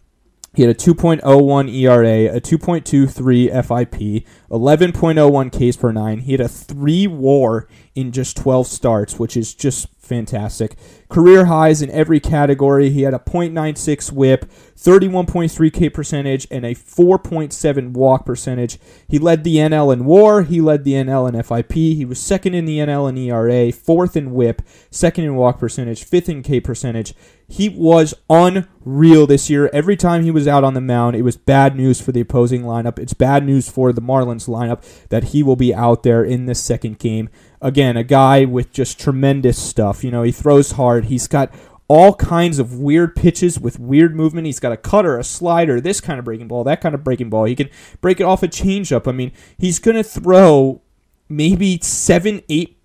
he 0.54 0.62
had 0.62 0.70
a 0.70 0.74
2.01 0.74 1.74
ERA, 1.74 2.36
a 2.36 2.40
2.23 2.40 3.50
FIP, 3.50 4.24
11.01 4.50 5.70
Ks 5.70 5.76
per 5.76 5.90
nine. 5.90 6.20
He 6.20 6.32
had 6.32 6.40
a 6.40 6.48
three 6.48 7.08
WAR 7.08 7.66
in 7.96 8.12
just 8.12 8.36
12 8.36 8.68
starts, 8.68 9.18
which 9.18 9.36
is 9.36 9.52
just 9.52 9.88
fantastic. 10.04 10.76
Career 11.08 11.46
highs 11.46 11.82
in 11.82 11.90
every 11.90 12.20
category. 12.20 12.90
He 12.90 13.02
had 13.02 13.14
a 13.14 13.18
.96 13.18 14.12
whip, 14.12 14.50
31.3 14.76 15.72
K 15.72 15.88
percentage, 15.88 16.46
and 16.50 16.64
a 16.64 16.74
4.7 16.74 17.92
walk 17.92 18.26
percentage. 18.26 18.78
He 19.08 19.18
led 19.18 19.44
the 19.44 19.56
NL 19.56 19.92
in 19.92 20.04
WAR. 20.04 20.42
He 20.42 20.60
led 20.60 20.84
the 20.84 20.92
NL 20.92 21.28
in 21.28 21.42
FIP. 21.42 21.72
He 21.72 22.04
was 22.04 22.20
second 22.20 22.54
in 22.54 22.64
the 22.64 22.78
NL 22.78 23.08
in 23.08 23.16
ERA, 23.16 23.72
fourth 23.72 24.16
in 24.16 24.32
WHIP, 24.32 24.62
second 24.90 25.24
in 25.24 25.36
walk 25.36 25.58
percentage, 25.58 26.04
fifth 26.04 26.28
in 26.28 26.42
K 26.42 26.60
percentage. 26.60 27.14
He 27.46 27.68
was 27.68 28.14
unreal 28.30 29.26
this 29.26 29.50
year. 29.50 29.68
Every 29.72 29.96
time 29.96 30.22
he 30.22 30.30
was 30.30 30.48
out 30.48 30.64
on 30.64 30.74
the 30.74 30.80
mound, 30.80 31.14
it 31.14 31.22
was 31.22 31.36
bad 31.36 31.76
news 31.76 32.00
for 32.00 32.10
the 32.10 32.20
opposing 32.20 32.62
lineup. 32.62 32.98
It's 32.98 33.12
bad 33.12 33.44
news 33.44 33.68
for 33.68 33.92
the 33.92 34.00
Marlins 34.00 34.48
lineup 34.48 34.82
that 35.08 35.24
he 35.24 35.42
will 35.42 35.56
be 35.56 35.74
out 35.74 36.02
there 36.02 36.24
in 36.24 36.46
this 36.46 36.62
second 36.62 36.98
game. 36.98 37.28
Again, 37.64 37.96
a 37.96 38.04
guy 38.04 38.44
with 38.44 38.72
just 38.72 39.00
tremendous 39.00 39.60
stuff. 39.60 40.04
You 40.04 40.10
know, 40.10 40.22
he 40.22 40.30
throws 40.30 40.72
hard. 40.72 41.06
He's 41.06 41.26
got 41.26 41.52
all 41.88 42.14
kinds 42.14 42.58
of 42.58 42.78
weird 42.78 43.16
pitches 43.16 43.58
with 43.58 43.78
weird 43.78 44.14
movement. 44.14 44.46
He's 44.46 44.60
got 44.60 44.72
a 44.72 44.76
cutter, 44.76 45.18
a 45.18 45.24
slider, 45.24 45.80
this 45.80 46.00
kind 46.00 46.18
of 46.18 46.24
breaking 46.24 46.48
ball, 46.48 46.62
that 46.64 46.80
kind 46.80 46.94
of 46.94 47.02
breaking 47.02 47.30
ball. 47.30 47.44
He 47.44 47.56
can 47.56 47.70
break 48.00 48.20
it 48.20 48.24
off 48.24 48.42
a 48.42 48.48
changeup. 48.48 49.08
I 49.08 49.12
mean, 49.12 49.32
he's 49.58 49.78
going 49.78 49.96
to 49.96 50.04
throw 50.04 50.82
maybe 51.28 51.78
seven, 51.82 52.42
eight 52.48 52.78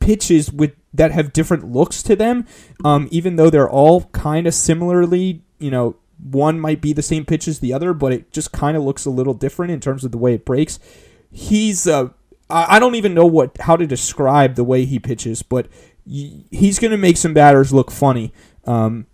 pitches 0.00 0.52
with 0.52 0.72
that 0.94 1.12
have 1.12 1.32
different 1.32 1.70
looks 1.70 2.02
to 2.02 2.16
them, 2.16 2.46
um, 2.84 3.08
even 3.10 3.36
though 3.36 3.50
they're 3.50 3.70
all 3.70 4.04
kind 4.12 4.46
of 4.46 4.54
similarly, 4.54 5.42
you 5.58 5.70
know, 5.70 5.96
one 6.22 6.60
might 6.60 6.80
be 6.80 6.92
the 6.92 7.02
same 7.02 7.24
pitch 7.24 7.48
as 7.48 7.60
the 7.60 7.72
other, 7.72 7.92
but 7.92 8.12
it 8.12 8.30
just 8.30 8.52
kind 8.52 8.76
of 8.76 8.82
looks 8.82 9.04
a 9.04 9.10
little 9.10 9.34
different 9.34 9.72
in 9.72 9.80
terms 9.80 10.04
of 10.04 10.12
the 10.12 10.18
way 10.18 10.34
it 10.34 10.44
breaks. 10.44 10.78
He's 11.30 11.86
uh, 11.86 12.10
I 12.52 12.78
don't 12.78 12.94
even 12.94 13.14
know 13.14 13.26
what 13.26 13.56
how 13.60 13.76
to 13.76 13.86
describe 13.86 14.54
the 14.54 14.64
way 14.64 14.84
he 14.84 14.98
pitches, 14.98 15.42
but 15.42 15.68
he's 16.04 16.78
going 16.78 16.90
to 16.90 16.96
make 16.96 17.16
some 17.16 17.34
batters 17.34 17.72
look 17.72 17.90
funny. 17.90 18.32
Um, 18.64 19.06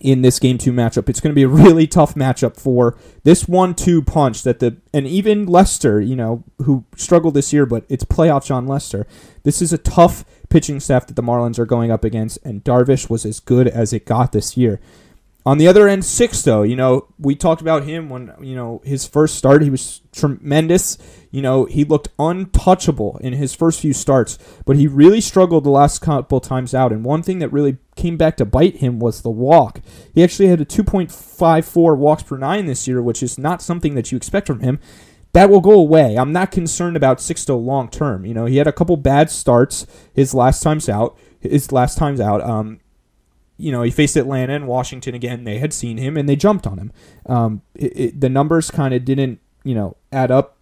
in 0.00 0.22
this 0.22 0.38
game 0.38 0.58
two 0.58 0.72
matchup. 0.72 1.08
It's 1.08 1.20
going 1.20 1.32
to 1.32 1.34
be 1.34 1.42
a 1.42 1.48
really 1.48 1.86
tough 1.88 2.14
matchup 2.14 2.56
for 2.56 2.96
this 3.24 3.48
one 3.48 3.74
two 3.74 4.02
punch 4.02 4.42
that 4.42 4.60
the 4.60 4.76
and 4.92 5.06
even 5.06 5.46
Lester, 5.46 6.00
you 6.00 6.16
know, 6.16 6.44
who 6.62 6.84
struggled 6.96 7.34
this 7.34 7.52
year, 7.52 7.66
but 7.66 7.84
it's 7.88 8.04
playoff 8.04 8.46
Jon 8.46 8.66
Lester. 8.66 9.06
This 9.42 9.62
is 9.62 9.72
a 9.72 9.78
tough 9.78 10.24
pitching 10.48 10.80
staff 10.80 11.06
that 11.06 11.14
the 11.14 11.22
Marlins 11.22 11.58
are 11.58 11.66
going 11.66 11.90
up 11.90 12.04
against, 12.04 12.38
and 12.44 12.64
Darvish 12.64 13.10
was 13.10 13.24
as 13.24 13.40
good 13.40 13.68
as 13.68 13.92
it 13.92 14.06
got 14.06 14.32
this 14.32 14.56
year. 14.56 14.80
On 15.46 15.56
the 15.56 15.68
other 15.68 15.88
end, 15.88 16.02
Sixto, 16.02 16.68
you 16.68 16.76
know, 16.76 17.08
we 17.18 17.34
talked 17.34 17.62
about 17.62 17.84
him 17.84 18.10
when, 18.10 18.34
you 18.40 18.54
know, 18.54 18.82
his 18.84 19.06
first 19.06 19.36
start, 19.36 19.62
he 19.62 19.70
was 19.70 20.02
tremendous. 20.12 20.98
You 21.30 21.40
know, 21.40 21.64
he 21.64 21.84
looked 21.84 22.08
untouchable 22.18 23.18
in 23.22 23.32
his 23.32 23.54
first 23.54 23.80
few 23.80 23.92
starts, 23.92 24.36
but 24.66 24.76
he 24.76 24.86
really 24.86 25.20
struggled 25.20 25.64
the 25.64 25.70
last 25.70 26.00
couple 26.00 26.40
times 26.40 26.74
out. 26.74 26.92
And 26.92 27.04
one 27.04 27.22
thing 27.22 27.38
that 27.38 27.52
really 27.52 27.78
came 27.96 28.16
back 28.16 28.36
to 28.38 28.44
bite 28.44 28.76
him 28.76 28.98
was 28.98 29.22
the 29.22 29.30
walk. 29.30 29.80
He 30.14 30.22
actually 30.22 30.48
had 30.48 30.60
a 30.60 30.66
2.54 30.66 31.96
walks 31.96 32.24
per 32.24 32.36
nine 32.36 32.66
this 32.66 32.86
year, 32.86 33.00
which 33.00 33.22
is 33.22 33.38
not 33.38 33.62
something 33.62 33.94
that 33.94 34.12
you 34.12 34.16
expect 34.16 34.46
from 34.46 34.60
him. 34.60 34.80
That 35.32 35.50
will 35.50 35.60
go 35.60 35.72
away. 35.72 36.16
I'm 36.16 36.32
not 36.32 36.50
concerned 36.50 36.96
about 36.96 37.18
Sixto 37.18 37.62
long 37.62 37.88
term. 37.88 38.26
You 38.26 38.34
know, 38.34 38.46
he 38.46 38.56
had 38.56 38.66
a 38.66 38.72
couple 38.72 38.96
bad 38.96 39.30
starts 39.30 39.86
his 40.12 40.34
last 40.34 40.62
times 40.62 40.88
out. 40.88 41.16
His 41.40 41.70
last 41.70 41.96
times 41.96 42.20
out. 42.20 42.42
Um, 42.42 42.80
you 43.58 43.72
know, 43.72 43.82
he 43.82 43.90
faced 43.90 44.16
Atlanta 44.16 44.54
and 44.54 44.66
Washington 44.66 45.14
again. 45.14 45.44
They 45.44 45.58
had 45.58 45.72
seen 45.72 45.98
him 45.98 46.16
and 46.16 46.28
they 46.28 46.36
jumped 46.36 46.66
on 46.66 46.78
him. 46.78 46.92
Um, 47.26 47.62
it, 47.74 48.00
it, 48.00 48.20
the 48.20 48.28
numbers 48.28 48.70
kind 48.70 48.94
of 48.94 49.04
didn't, 49.04 49.40
you 49.64 49.74
know, 49.74 49.96
add 50.12 50.30
up 50.30 50.56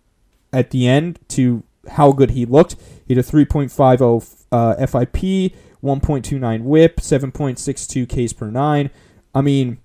at 0.52 0.70
the 0.70 0.88
end 0.88 1.20
to 1.28 1.62
how 1.90 2.12
good 2.12 2.30
he 2.30 2.46
looked. 2.46 2.76
He 3.06 3.14
had 3.14 3.24
a 3.24 3.28
3.50 3.28 4.44
uh, 4.50 4.86
FIP, 4.86 5.54
1.29 5.84 6.62
whip, 6.62 6.96
7.62 6.96 8.26
Ks 8.26 8.32
per 8.32 8.50
nine. 8.50 8.90
I 9.34 9.42
mean, 9.42 9.78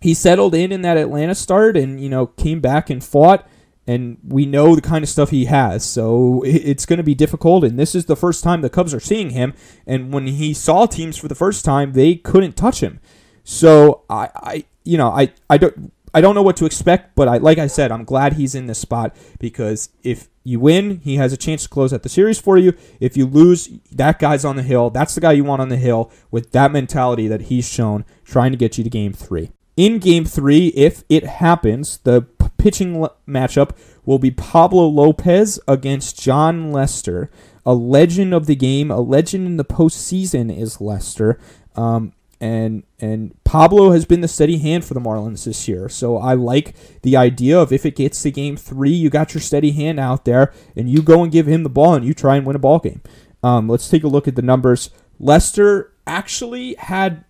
he 0.00 0.14
settled 0.14 0.54
in 0.54 0.72
in 0.72 0.80
that 0.82 0.96
Atlanta 0.96 1.34
start 1.34 1.76
and, 1.76 2.00
you 2.00 2.08
know, 2.08 2.26
came 2.26 2.60
back 2.60 2.88
and 2.88 3.04
fought 3.04 3.46
and 3.86 4.18
we 4.26 4.46
know 4.46 4.74
the 4.74 4.82
kind 4.82 5.02
of 5.02 5.08
stuff 5.08 5.30
he 5.30 5.44
has. 5.44 5.84
So 5.84 6.42
it's 6.44 6.86
going 6.86 6.98
to 6.98 7.04
be 7.04 7.14
difficult. 7.14 7.64
And 7.64 7.78
this 7.78 7.94
is 7.94 8.06
the 8.06 8.16
first 8.16 8.42
time 8.42 8.60
the 8.60 8.70
Cubs 8.70 8.92
are 8.92 9.00
seeing 9.00 9.30
him. 9.30 9.54
And 9.86 10.12
when 10.12 10.26
he 10.26 10.52
saw 10.54 10.86
teams 10.86 11.16
for 11.16 11.28
the 11.28 11.34
first 11.34 11.64
time, 11.64 11.92
they 11.92 12.16
couldn't 12.16 12.56
touch 12.56 12.82
him. 12.82 13.00
So 13.44 14.02
I, 14.10 14.28
I 14.34 14.64
you 14.84 14.98
know, 14.98 15.10
I, 15.10 15.32
I 15.48 15.58
don't. 15.58 15.92
I 16.14 16.22
don't 16.22 16.34
know 16.34 16.42
what 16.42 16.56
to 16.56 16.64
expect, 16.64 17.14
but 17.14 17.28
I, 17.28 17.36
like 17.36 17.58
I 17.58 17.66
said, 17.66 17.92
I'm 17.92 18.04
glad 18.04 18.34
he's 18.34 18.54
in 18.54 18.64
this 18.64 18.78
spot 18.78 19.14
because 19.38 19.90
if 20.02 20.30
you 20.44 20.58
win, 20.58 21.00
he 21.00 21.16
has 21.16 21.30
a 21.34 21.36
chance 21.36 21.64
to 21.64 21.68
close 21.68 21.92
out 21.92 22.04
the 22.04 22.08
series 22.08 22.40
for 22.40 22.56
you. 22.56 22.72
If 23.00 23.18
you 23.18 23.26
lose, 23.26 23.68
that 23.92 24.18
guy's 24.18 24.42
on 24.42 24.56
the 24.56 24.62
hill. 24.62 24.88
That's 24.88 25.14
the 25.14 25.20
guy 25.20 25.32
you 25.32 25.44
want 25.44 25.60
on 25.60 25.68
the 25.68 25.76
hill 25.76 26.10
with 26.30 26.52
that 26.52 26.72
mentality 26.72 27.28
that 27.28 27.42
he's 27.42 27.68
shown, 27.68 28.06
trying 28.24 28.52
to 28.52 28.56
get 28.56 28.78
you 28.78 28.84
to 28.84 28.88
game 28.88 29.12
three. 29.12 29.50
In 29.76 29.98
game 29.98 30.24
three, 30.24 30.68
if 30.68 31.04
it 31.10 31.24
happens, 31.24 31.98
the 31.98 32.22
pitching 32.66 33.06
matchup 33.28 33.76
will 34.04 34.18
be 34.18 34.32
Pablo 34.32 34.88
Lopez 34.88 35.60
against 35.68 36.20
Jon 36.20 36.72
Lester. 36.72 37.30
A 37.64 37.72
legend 37.72 38.34
of 38.34 38.46
the 38.46 38.56
game, 38.56 38.90
a 38.90 38.98
legend 38.98 39.46
in 39.46 39.56
the 39.56 39.64
postseason 39.64 40.52
is 40.52 40.80
Lester. 40.80 41.38
Um, 41.76 42.12
and 42.40 42.82
and 42.98 43.36
Pablo 43.44 43.92
has 43.92 44.04
been 44.04 44.20
the 44.20 44.26
steady 44.26 44.58
hand 44.58 44.84
for 44.84 44.94
the 44.94 45.00
Marlins 45.00 45.44
this 45.44 45.68
year. 45.68 45.88
So 45.88 46.16
I 46.18 46.34
like 46.34 46.74
the 47.02 47.16
idea 47.16 47.56
of 47.56 47.72
if 47.72 47.86
it 47.86 47.94
gets 47.94 48.20
to 48.22 48.32
game 48.32 48.56
three, 48.56 48.90
you 48.90 49.10
got 49.10 49.32
your 49.32 49.40
steady 49.40 49.70
hand 49.70 50.00
out 50.00 50.24
there, 50.24 50.52
and 50.74 50.90
you 50.90 51.02
go 51.02 51.22
and 51.22 51.30
give 51.30 51.46
him 51.46 51.62
the 51.62 51.70
ball, 51.70 51.94
and 51.94 52.04
you 52.04 52.14
try 52.14 52.34
and 52.34 52.44
win 52.44 52.56
a 52.56 52.58
ball 52.58 52.80
game. 52.80 53.00
Um, 53.44 53.68
let's 53.68 53.88
take 53.88 54.02
a 54.02 54.08
look 54.08 54.26
at 54.26 54.34
the 54.34 54.42
numbers. 54.42 54.90
Lester 55.20 55.92
actually 56.04 56.74
had 56.74 57.24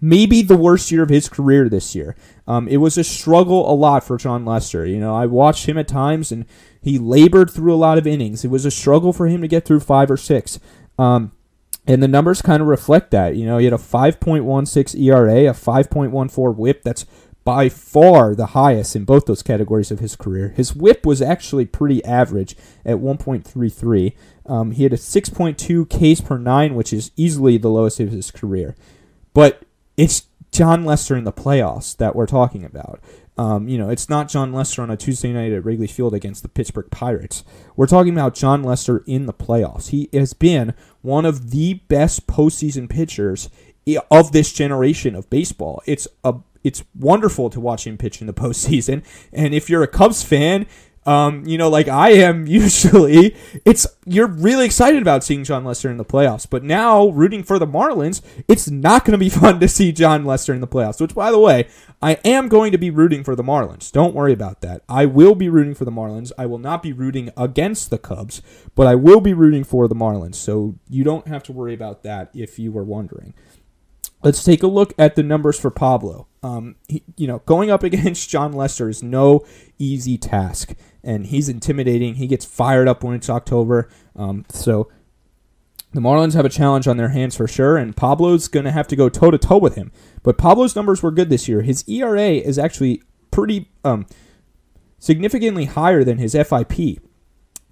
maybe 0.00 0.42
the 0.42 0.56
worst 0.56 0.90
year 0.90 1.02
of 1.02 1.08
his 1.08 1.28
career 1.28 1.68
this 1.68 1.94
year. 1.94 2.16
Um, 2.46 2.68
it 2.68 2.78
was 2.78 2.96
a 2.96 3.04
struggle 3.04 3.70
a 3.70 3.74
lot 3.74 4.04
for 4.04 4.16
Jon 4.16 4.44
Lester. 4.44 4.86
You 4.86 5.00
know, 5.00 5.14
I 5.14 5.26
watched 5.26 5.66
him 5.66 5.78
at 5.78 5.88
times 5.88 6.32
and 6.32 6.46
he 6.80 6.98
labored 6.98 7.50
through 7.50 7.74
a 7.74 7.76
lot 7.76 7.98
of 7.98 8.06
innings. 8.06 8.44
It 8.44 8.50
was 8.50 8.64
a 8.64 8.70
struggle 8.70 9.12
for 9.12 9.26
him 9.26 9.40
to 9.42 9.48
get 9.48 9.64
through 9.64 9.80
five 9.80 10.10
or 10.10 10.16
six. 10.16 10.58
Um, 10.98 11.32
and 11.86 12.02
the 12.02 12.08
numbers 12.08 12.42
kind 12.42 12.60
of 12.60 12.68
reflect 12.68 13.10
that. 13.12 13.36
You 13.36 13.46
know, 13.46 13.58
he 13.58 13.64
had 13.64 13.72
a 13.72 13.78
5.16 13.78 15.00
ERA, 15.00 15.50
a 15.50 15.54
5.14 15.54 16.56
whip. 16.56 16.82
That's 16.82 17.06
by 17.44 17.70
far 17.70 18.34
the 18.34 18.48
highest 18.48 18.94
in 18.94 19.06
both 19.06 19.24
those 19.24 19.42
categories 19.42 19.90
of 19.90 20.00
his 20.00 20.14
career. 20.16 20.50
His 20.50 20.76
whip 20.76 21.06
was 21.06 21.22
actually 21.22 21.64
pretty 21.64 22.04
average 22.04 22.54
at 22.84 22.98
1.33. 22.98 24.12
Um, 24.44 24.72
he 24.72 24.82
had 24.82 24.92
a 24.92 24.96
6.2 24.96 25.88
Ks 25.88 26.20
per 26.20 26.36
nine, 26.36 26.74
which 26.74 26.92
is 26.92 27.10
easily 27.16 27.56
the 27.56 27.70
lowest 27.70 28.00
of 28.00 28.12
his 28.12 28.30
career. 28.30 28.76
But 29.32 29.62
it's 29.98 30.22
Jon 30.52 30.84
Lester 30.84 31.14
in 31.16 31.24
the 31.24 31.32
playoffs 31.32 31.94
that 31.98 32.16
we're 32.16 32.26
talking 32.26 32.64
about. 32.64 33.00
Um, 33.36 33.68
you 33.68 33.76
know, 33.76 33.90
it's 33.90 34.08
not 34.08 34.28
Jon 34.28 34.52
Lester 34.52 34.82
on 34.82 34.90
a 34.90 34.96
Tuesday 34.96 35.32
night 35.32 35.52
at 35.52 35.64
Wrigley 35.64 35.86
Field 35.86 36.14
against 36.14 36.42
the 36.42 36.48
Pittsburgh 36.48 36.90
Pirates. 36.90 37.44
We're 37.76 37.86
talking 37.86 38.12
about 38.12 38.34
Jon 38.34 38.62
Lester 38.62 39.04
in 39.06 39.26
the 39.26 39.32
playoffs. 39.34 39.88
He 39.88 40.08
has 40.12 40.32
been 40.32 40.74
one 41.02 41.26
of 41.26 41.50
the 41.50 41.74
best 41.74 42.26
postseason 42.26 42.88
pitchers 42.88 43.50
of 44.10 44.32
this 44.32 44.52
generation 44.52 45.14
of 45.14 45.28
baseball. 45.30 45.82
It's 45.86 46.08
a 46.24 46.36
it's 46.64 46.82
wonderful 46.98 47.50
to 47.50 47.60
watch 47.60 47.86
him 47.86 47.96
pitch 47.96 48.20
in 48.20 48.26
the 48.26 48.34
postseason. 48.34 49.04
And 49.32 49.54
if 49.54 49.70
you're 49.70 49.84
a 49.84 49.88
Cubs 49.88 50.22
fan, 50.22 50.66
um, 51.06 51.46
you 51.46 51.56
know, 51.58 51.68
like 51.68 51.88
I 51.88 52.10
am 52.10 52.46
usually, 52.48 53.36
it's 53.64 53.86
you're 54.04 54.26
really 54.26 54.66
excited 54.66 55.02
about 55.02 55.24
seeing 55.24 55.44
Jon 55.44 55.64
Lester 55.64 55.90
in 55.90 55.96
the 55.96 56.04
playoffs. 56.04 56.46
But 56.48 56.64
now, 56.64 57.08
rooting 57.08 57.42
for 57.42 57.58
the 57.58 57.66
Marlins, 57.66 58.20
it's 58.46 58.70
not 58.70 59.04
going 59.04 59.12
to 59.12 59.18
be 59.18 59.28
fun 59.40 59.60
to 59.60 59.68
see 59.68 59.92
Jon 59.92 60.24
Lester 60.24 60.52
in 60.52 60.60
the 60.60 60.66
playoffs. 60.66 61.00
Which, 61.00 61.14
by 61.14 61.30
the 61.30 61.38
way, 61.38 61.68
I 62.02 62.14
am 62.24 62.48
going 62.48 62.72
to 62.72 62.78
be 62.78 62.90
rooting 62.90 63.24
for 63.24 63.34
the 63.34 63.42
Marlins. 63.42 63.90
Don't 63.90 64.14
worry 64.14 64.32
about 64.32 64.60
that. 64.60 64.82
I 64.88 65.06
will 65.06 65.34
be 65.34 65.48
rooting 65.48 65.74
for 65.74 65.84
the 65.84 65.90
Marlins. 65.90 66.30
I 66.38 66.46
will 66.46 66.58
not 66.58 66.82
be 66.82 66.92
rooting 66.92 67.30
against 67.36 67.90
the 67.90 67.98
Cubs, 67.98 68.42
but 68.74 68.86
I 68.86 68.94
will 68.94 69.20
be 69.20 69.34
rooting 69.34 69.64
for 69.64 69.88
the 69.88 69.94
Marlins. 69.94 70.36
So 70.36 70.76
you 70.88 71.04
don't 71.04 71.26
have 71.26 71.42
to 71.44 71.52
worry 71.52 71.74
about 71.74 72.02
that 72.04 72.30
if 72.34 72.58
you 72.58 72.70
were 72.70 72.84
wondering. 72.84 73.34
Let's 74.22 74.42
take 74.42 74.62
a 74.62 74.66
look 74.66 74.92
at 74.98 75.14
the 75.14 75.22
numbers 75.22 75.58
for 75.58 75.70
Pablo. 75.70 76.26
Um, 76.42 76.76
he, 76.88 77.04
you 77.16 77.26
know, 77.26 77.40
going 77.40 77.70
up 77.70 77.82
against 77.84 78.28
Jon 78.28 78.52
Lester 78.52 78.88
is 78.88 79.02
no 79.02 79.46
easy 79.78 80.18
task 80.18 80.74
and 81.02 81.26
he's 81.26 81.48
intimidating. 81.48 82.16
He 82.16 82.26
gets 82.26 82.44
fired 82.44 82.88
up 82.88 83.02
when 83.02 83.14
it's 83.14 83.30
October. 83.30 83.88
Um, 84.16 84.44
so 84.50 84.90
the 85.92 86.00
Marlins 86.00 86.34
have 86.34 86.44
a 86.44 86.50
challenge 86.50 86.86
on 86.86 86.98
their 86.98 87.08
hands 87.08 87.34
for 87.34 87.48
sure, 87.48 87.78
and 87.78 87.96
Pablo's 87.96 88.46
going 88.48 88.64
to 88.64 88.72
have 88.72 88.88
to 88.88 88.96
go 88.96 89.08
toe 89.08 89.30
to 89.30 89.38
toe 89.38 89.56
with 89.56 89.74
him. 89.74 89.90
But 90.22 90.36
Pablo's 90.36 90.76
numbers 90.76 91.02
were 91.02 91.10
good 91.10 91.30
this 91.30 91.48
year. 91.48 91.62
His 91.62 91.82
ERA 91.88 92.30
is 92.32 92.58
actually 92.58 93.02
pretty 93.30 93.70
um, 93.84 94.06
significantly 94.98 95.64
higher 95.64 96.04
than 96.04 96.18
his 96.18 96.34
FIP. 96.34 97.00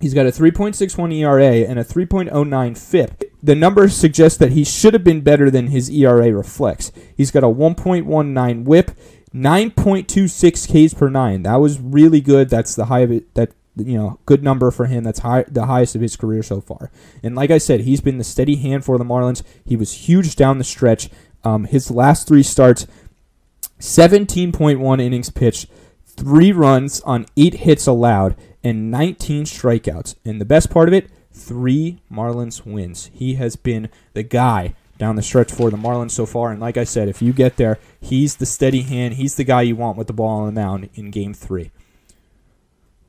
He's 0.00 0.14
got 0.14 0.26
a 0.26 0.30
3.61 0.30 1.14
ERA 1.14 1.68
and 1.68 1.78
a 1.78 1.84
3.09 1.84 2.78
FIP. 2.78 3.32
The 3.42 3.54
numbers 3.54 3.96
suggest 3.96 4.38
that 4.40 4.52
he 4.52 4.64
should 4.64 4.92
have 4.92 5.04
been 5.04 5.22
better 5.22 5.50
than 5.50 5.68
his 5.68 5.88
ERA 5.88 6.32
reflects. 6.32 6.92
He's 7.16 7.30
got 7.30 7.44
a 7.44 7.48
1.19 7.48 8.64
WHIP. 8.64 8.90
9.26 9.34 10.88
Ks 10.88 10.94
per 10.94 11.08
nine. 11.10 11.42
That 11.42 11.56
was 11.56 11.78
really 11.78 12.20
good. 12.20 12.48
That's 12.48 12.74
the 12.74 12.86
high 12.86 13.00
of 13.00 13.12
it. 13.12 13.34
That 13.34 13.52
you 13.76 13.98
know 13.98 14.18
good 14.24 14.42
number 14.42 14.70
for 14.70 14.86
him. 14.86 15.04
That's 15.04 15.18
high, 15.18 15.44
the 15.48 15.66
highest 15.66 15.94
of 15.94 16.00
his 16.00 16.16
career 16.16 16.42
so 16.42 16.60
far. 16.62 16.90
And 17.22 17.34
like 17.34 17.50
I 17.50 17.58
said, 17.58 17.80
he's 17.80 18.00
been 18.00 18.16
the 18.16 18.24
steady 18.24 18.56
hand 18.56 18.84
for 18.84 18.96
the 18.96 19.04
Marlins. 19.04 19.42
He 19.64 19.76
was 19.76 19.92
huge 19.92 20.36
down 20.36 20.58
the 20.58 20.64
stretch. 20.64 21.10
Um, 21.44 21.64
his 21.64 21.90
last 21.90 22.26
three 22.26 22.42
starts, 22.42 22.86
17.1 23.78 25.00
innings 25.02 25.30
pitched, 25.30 25.68
three 26.04 26.50
runs 26.50 27.00
on 27.02 27.26
eight 27.36 27.54
hits 27.54 27.86
allowed, 27.86 28.36
and 28.66 28.90
19 28.90 29.44
strikeouts. 29.44 30.16
And 30.24 30.40
the 30.40 30.44
best 30.44 30.70
part 30.70 30.88
of 30.88 30.94
it, 30.94 31.08
three 31.32 32.00
Marlins 32.10 32.66
wins. 32.66 33.10
He 33.14 33.34
has 33.34 33.54
been 33.54 33.88
the 34.14 34.24
guy 34.24 34.74
down 34.98 35.14
the 35.14 35.22
stretch 35.22 35.52
for 35.52 35.70
the 35.70 35.76
Marlins 35.76 36.10
so 36.10 36.26
far. 36.26 36.50
And 36.50 36.60
like 36.60 36.76
I 36.76 36.82
said, 36.82 37.08
if 37.08 37.22
you 37.22 37.32
get 37.32 37.58
there, 37.58 37.78
he's 38.00 38.36
the 38.36 38.46
steady 38.46 38.82
hand. 38.82 39.14
He's 39.14 39.36
the 39.36 39.44
guy 39.44 39.62
you 39.62 39.76
want 39.76 39.96
with 39.96 40.08
the 40.08 40.12
ball 40.12 40.40
on 40.40 40.46
the 40.46 40.60
mound 40.60 40.88
in 40.94 41.12
game 41.12 41.32
three. 41.32 41.70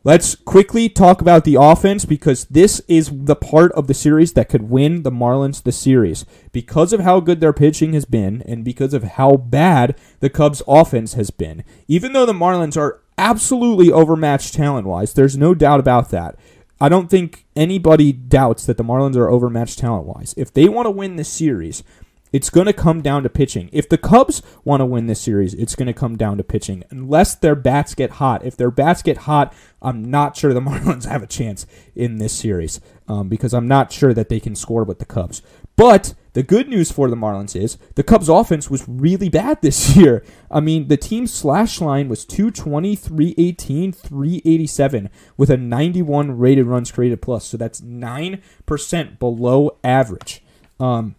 Let's 0.03 0.35
quickly 0.35 0.89
talk 0.89 1.21
about 1.21 1.43
the 1.43 1.57
offense 1.59 2.05
because 2.05 2.45
this 2.45 2.79
is 2.87 3.09
the 3.11 3.35
part 3.35 3.71
of 3.71 3.87
the 3.87 3.95
series 3.95 4.33
that 4.33 4.49
could 4.49 4.69
win 4.69 5.01
the 5.01 5.11
Marlins 5.11 5.63
the 5.63 5.71
series. 5.71 6.23
Because 6.51 6.93
of 6.93 6.99
how 6.99 7.19
good 7.19 7.39
their 7.39 7.51
pitching 7.51 7.93
has 7.93 8.05
been 8.05 8.43
and 8.43 8.63
because 8.63 8.93
of 8.93 9.03
how 9.03 9.37
bad 9.37 9.97
the 10.19 10.29
Cubs' 10.29 10.61
offense 10.67 11.15
has 11.15 11.31
been. 11.31 11.63
Even 11.87 12.13
though 12.13 12.27
the 12.27 12.31
Marlins 12.31 12.77
are 12.77 13.01
absolutely 13.17 13.91
overmatched 13.91 14.53
talent 14.53 14.87
wise, 14.87 15.13
there's 15.13 15.37
no 15.37 15.53
doubt 15.53 15.79
about 15.79 16.09
that. 16.09 16.37
I 16.79 16.89
don't 16.89 17.09
think 17.09 17.45
anybody 17.55 18.11
doubts 18.11 18.65
that 18.65 18.77
the 18.77 18.83
Marlins 18.83 19.15
are 19.15 19.29
overmatched 19.29 19.79
talent 19.79 20.05
wise. 20.05 20.33
If 20.37 20.53
they 20.53 20.69
want 20.69 20.85
to 20.85 20.91
win 20.91 21.15
this 21.15 21.29
series, 21.29 21.83
it's 22.31 22.49
going 22.49 22.67
to 22.67 22.73
come 22.73 23.01
down 23.01 23.23
to 23.23 23.29
pitching. 23.29 23.69
If 23.71 23.89
the 23.89 23.97
Cubs 23.97 24.43
want 24.63 24.81
to 24.81 24.85
win 24.85 25.07
this 25.07 25.21
series, 25.21 25.53
it's 25.53 25.75
going 25.75 25.87
to 25.87 25.93
come 25.93 26.17
down 26.17 26.37
to 26.37 26.43
pitching. 26.43 26.83
Unless 26.89 27.35
their 27.35 27.55
bats 27.55 27.95
get 27.95 28.11
hot. 28.11 28.45
If 28.45 28.57
their 28.57 28.69
bats 28.69 29.01
get 29.01 29.19
hot, 29.19 29.55
I'm 29.81 30.03
not 30.03 30.35
sure 30.35 30.53
the 30.53 30.59
Marlins 30.61 31.05
have 31.05 31.23
a 31.23 31.27
chance 31.27 31.65
in 31.95 32.17
this 32.17 32.33
series 32.33 32.79
um, 33.07 33.29
because 33.29 33.53
I'm 33.53 33.67
not 33.67 33.91
sure 33.91 34.13
that 34.13 34.29
they 34.29 34.39
can 34.39 34.55
score 34.55 34.83
with 34.83 34.99
the 34.99 35.05
Cubs. 35.05 35.41
But 35.75 36.13
the 36.37 36.43
good 36.43 36.69
news 36.69 36.91
for 36.91 37.09
the 37.09 37.15
Marlins 37.15 37.59
is 37.59 37.79
the 37.95 38.03
Cubs' 38.03 38.29
offense 38.29 38.69
was 38.69 38.87
really 38.87 39.27
bad 39.27 39.59
this 39.63 39.95
year. 39.97 40.23
I 40.51 40.59
mean, 40.59 40.87
the 40.87 40.95
team's 40.95 41.33
slash 41.33 41.81
line 41.81 42.09
was 42.09 42.25
220, 42.25 42.95
318, 42.95 43.91
387 43.91 45.09
with 45.35 45.49
a 45.49 45.57
91 45.57 46.37
rated 46.37 46.67
runs 46.67 46.91
created 46.91 47.23
plus. 47.23 47.47
So 47.47 47.57
that's 47.57 47.81
9% 47.81 49.17
below 49.17 49.79
average. 49.83 50.43
Um, 50.79 51.15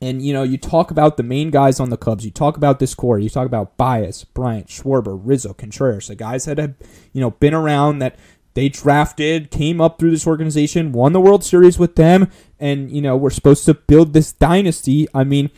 and 0.00 0.22
you 0.22 0.32
know, 0.32 0.42
you 0.42 0.58
talk 0.58 0.90
about 0.90 1.18
the 1.18 1.22
main 1.22 1.52
guys 1.52 1.78
on 1.78 1.90
the 1.90 1.96
Cubs. 1.96 2.24
You 2.24 2.32
talk 2.32 2.56
about 2.56 2.80
this 2.80 2.96
core. 2.96 3.20
You 3.20 3.30
talk 3.30 3.46
about 3.46 3.76
Baez, 3.76 4.24
Bryant, 4.24 4.66
Schwarber, 4.66 5.20
Rizzo, 5.22 5.54
Contreras, 5.54 6.08
the 6.08 6.16
guys 6.16 6.46
that 6.46 6.58
have 6.58 6.74
you 7.12 7.20
know 7.20 7.30
been 7.30 7.54
around 7.54 8.00
that 8.00 8.16
they 8.58 8.68
drafted, 8.68 9.52
came 9.52 9.80
up 9.80 10.00
through 10.00 10.10
this 10.10 10.26
organization, 10.26 10.90
won 10.90 11.12
the 11.12 11.20
World 11.20 11.44
Series 11.44 11.78
with 11.78 11.94
them, 11.94 12.28
and 12.58 12.90
you 12.90 13.00
know 13.00 13.16
we're 13.16 13.30
supposed 13.30 13.64
to 13.66 13.74
build 13.74 14.12
this 14.12 14.32
dynasty. 14.32 15.06
I 15.14 15.22
mean, 15.22 15.50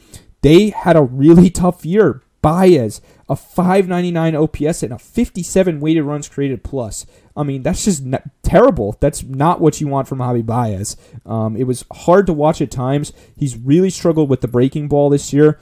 they 0.43 0.69
had 0.69 0.97
a 0.97 1.03
really 1.03 1.49
tough 1.49 1.87
year. 1.87 2.21
Baez, 2.43 3.01
a 3.27 3.37
599 3.37 4.37
OPS 4.37 4.83
and 4.83 4.93
a 4.93 4.99
57 4.99 5.81
weighted 5.81 6.05
runs 6.05 6.29
created 6.29 6.63
plus. 6.63 7.07
I 7.35 7.43
mean, 7.43 7.63
that's 7.63 7.87
just 7.87 8.05
terrible. 8.43 8.99
That's 9.01 9.23
not 9.23 9.63
what 9.63 9.81
you 9.81 9.89
want 9.89 10.07
from 10.07 10.19
Javi 10.19 10.45
Baez. 10.45 10.99
Um, 11.25 11.57
it 11.57 11.65
was 11.65 11.87
hard 11.91 12.27
to 12.27 12.35
watch 12.35 12.61
at 12.61 12.71
times. 12.71 13.15
He's 13.35 13.57
really 13.57 13.89
struggled 13.89 14.29
with 14.29 14.43
the 14.43 14.49
breaking 14.49 14.89
ball 14.89 15.09
this 15.09 15.33
year. 15.33 15.59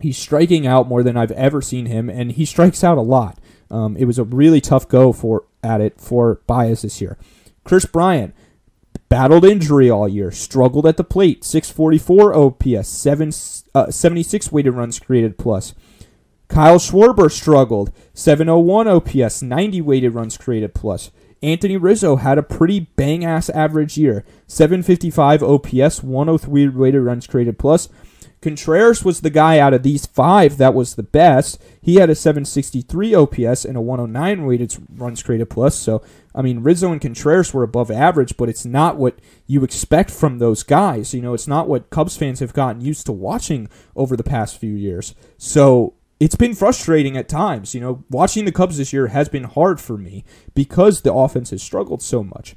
He's 0.00 0.18
striking 0.18 0.66
out 0.66 0.88
more 0.88 1.04
than 1.04 1.16
I've 1.16 1.30
ever 1.30 1.62
seen 1.62 1.86
him, 1.86 2.10
and 2.10 2.32
he 2.32 2.44
strikes 2.44 2.82
out 2.82 2.98
a 2.98 3.02
lot. 3.02 3.38
Um, 3.70 3.96
it 3.96 4.06
was 4.06 4.18
a 4.18 4.24
really 4.24 4.60
tough 4.60 4.88
go 4.88 5.12
for 5.12 5.44
at 5.62 5.80
it 5.80 6.00
for 6.00 6.40
Baez 6.46 6.82
this 6.82 7.00
year. 7.00 7.18
Kris 7.64 7.84
Bryant 7.84 8.34
battled 9.08 9.44
injury 9.44 9.90
all 9.90 10.08
year, 10.08 10.30
struggled 10.30 10.86
at 10.86 10.96
the 10.96 11.04
plate, 11.04 11.44
644 11.44 12.34
OPS, 12.34 12.88
7, 12.88 13.32
uh, 13.74 13.90
76 13.90 14.52
weighted 14.52 14.74
runs 14.74 14.98
created 14.98 15.38
plus. 15.38 15.74
Kyle 16.48 16.78
Schwarber 16.78 17.30
struggled, 17.30 17.92
701 18.14 18.86
OPS, 18.86 19.42
90 19.42 19.80
weighted 19.80 20.14
runs 20.14 20.36
created 20.36 20.74
plus. 20.74 21.10
Anthony 21.42 21.76
Rizzo 21.76 22.16
had 22.16 22.38
a 22.38 22.42
pretty 22.42 22.80
bang 22.80 23.24
ass 23.24 23.50
average 23.50 23.98
year, 23.98 24.24
755 24.46 25.42
OPS, 25.42 26.02
103 26.02 26.68
weighted 26.68 27.02
runs 27.02 27.26
created 27.26 27.58
plus. 27.58 27.88
Contreras 28.46 29.04
was 29.04 29.22
the 29.22 29.30
guy 29.30 29.58
out 29.58 29.74
of 29.74 29.82
these 29.82 30.06
five 30.06 30.56
that 30.56 30.72
was 30.72 30.94
the 30.94 31.02
best. 31.02 31.60
He 31.82 31.96
had 31.96 32.10
a 32.10 32.14
763 32.14 33.12
OPS 33.12 33.64
and 33.64 33.76
a 33.76 33.80
109 33.80 34.46
weighted 34.46 34.76
runs 34.94 35.20
created 35.20 35.50
plus. 35.50 35.74
So, 35.74 36.00
I 36.32 36.42
mean, 36.42 36.60
Rizzo 36.60 36.92
and 36.92 37.00
Contreras 37.00 37.52
were 37.52 37.64
above 37.64 37.90
average, 37.90 38.36
but 38.36 38.48
it's 38.48 38.64
not 38.64 38.98
what 38.98 39.18
you 39.48 39.64
expect 39.64 40.12
from 40.12 40.38
those 40.38 40.62
guys. 40.62 41.12
You 41.12 41.22
know, 41.22 41.34
it's 41.34 41.48
not 41.48 41.68
what 41.68 41.90
Cubs 41.90 42.16
fans 42.16 42.38
have 42.38 42.52
gotten 42.52 42.80
used 42.80 43.04
to 43.06 43.12
watching 43.12 43.68
over 43.96 44.16
the 44.16 44.22
past 44.22 44.60
few 44.60 44.74
years. 44.74 45.16
So, 45.38 45.94
it's 46.20 46.36
been 46.36 46.54
frustrating 46.54 47.16
at 47.16 47.28
times. 47.28 47.74
You 47.74 47.80
know, 47.80 48.04
watching 48.08 48.44
the 48.44 48.52
Cubs 48.52 48.78
this 48.78 48.92
year 48.92 49.08
has 49.08 49.28
been 49.28 49.42
hard 49.42 49.80
for 49.80 49.98
me 49.98 50.24
because 50.54 51.00
the 51.00 51.12
offense 51.12 51.50
has 51.50 51.64
struggled 51.64 52.00
so 52.00 52.22
much. 52.22 52.54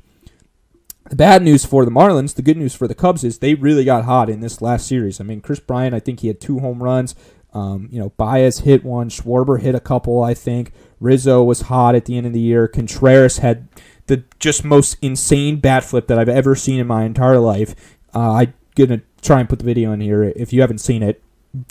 The 1.08 1.16
bad 1.16 1.42
news 1.42 1.66
for 1.66 1.86
the 1.86 1.92
Marlins, 1.92 2.36
the 2.36 2.42
good 2.42 2.58
news 2.58 2.76
for 2.76 2.88
the 2.88 2.96
Cubs 2.96 3.24
is 3.24 3.40
they 3.40 3.56
really 3.56 3.84
got 3.84 4.06
hot 4.06 4.30
in 4.30 4.42
this 4.42 4.62
last 4.62 4.88
series. 4.88 5.20
I 5.20 5.24
mean, 5.24 5.42
Kris 5.42 5.60
Bryant, 5.60 5.96
I 5.96 6.00
think 6.00 6.20
he 6.20 6.28
had 6.28 6.40
two 6.40 6.60
home 6.60 6.84
runs. 6.84 7.16
Um, 7.52 7.90
you 7.92 8.00
know, 8.00 8.10
Baez 8.10 8.60
hit 8.60 8.84
one, 8.84 9.10
Schwarber 9.10 9.60
hit 9.60 9.74
a 9.74 9.80
couple, 9.80 10.24
I 10.24 10.34
think. 10.36 10.72
Rizzo 11.00 11.44
was 11.44 11.62
hot 11.62 11.96
at 11.96 12.06
the 12.06 12.16
end 12.16 12.28
of 12.28 12.34
the 12.34 12.40
year. 12.40 12.68
Contreras 12.68 13.40
had 13.40 13.68
the 14.06 14.24
just 14.40 14.64
most 14.64 14.98
insane 15.02 15.60
bat 15.60 15.84
flip 15.84 16.08
that 16.08 16.20
I've 16.20 16.30
ever 16.30 16.56
seen 16.56 16.80
in 16.80 16.88
my 16.88 17.06
entire 17.06 17.40
life. 17.40 17.98
Uh, 18.14 18.34
I'm 18.34 18.54
gonna 18.76 19.02
try 19.22 19.40
and 19.40 19.50
put 19.50 19.60
the 19.60 19.66
video 19.66 19.92
in 19.92 20.02
here. 20.02 20.24
If 20.36 20.54
you 20.54 20.62
haven't 20.62 20.80
seen 20.80 21.02
it, 21.02 21.24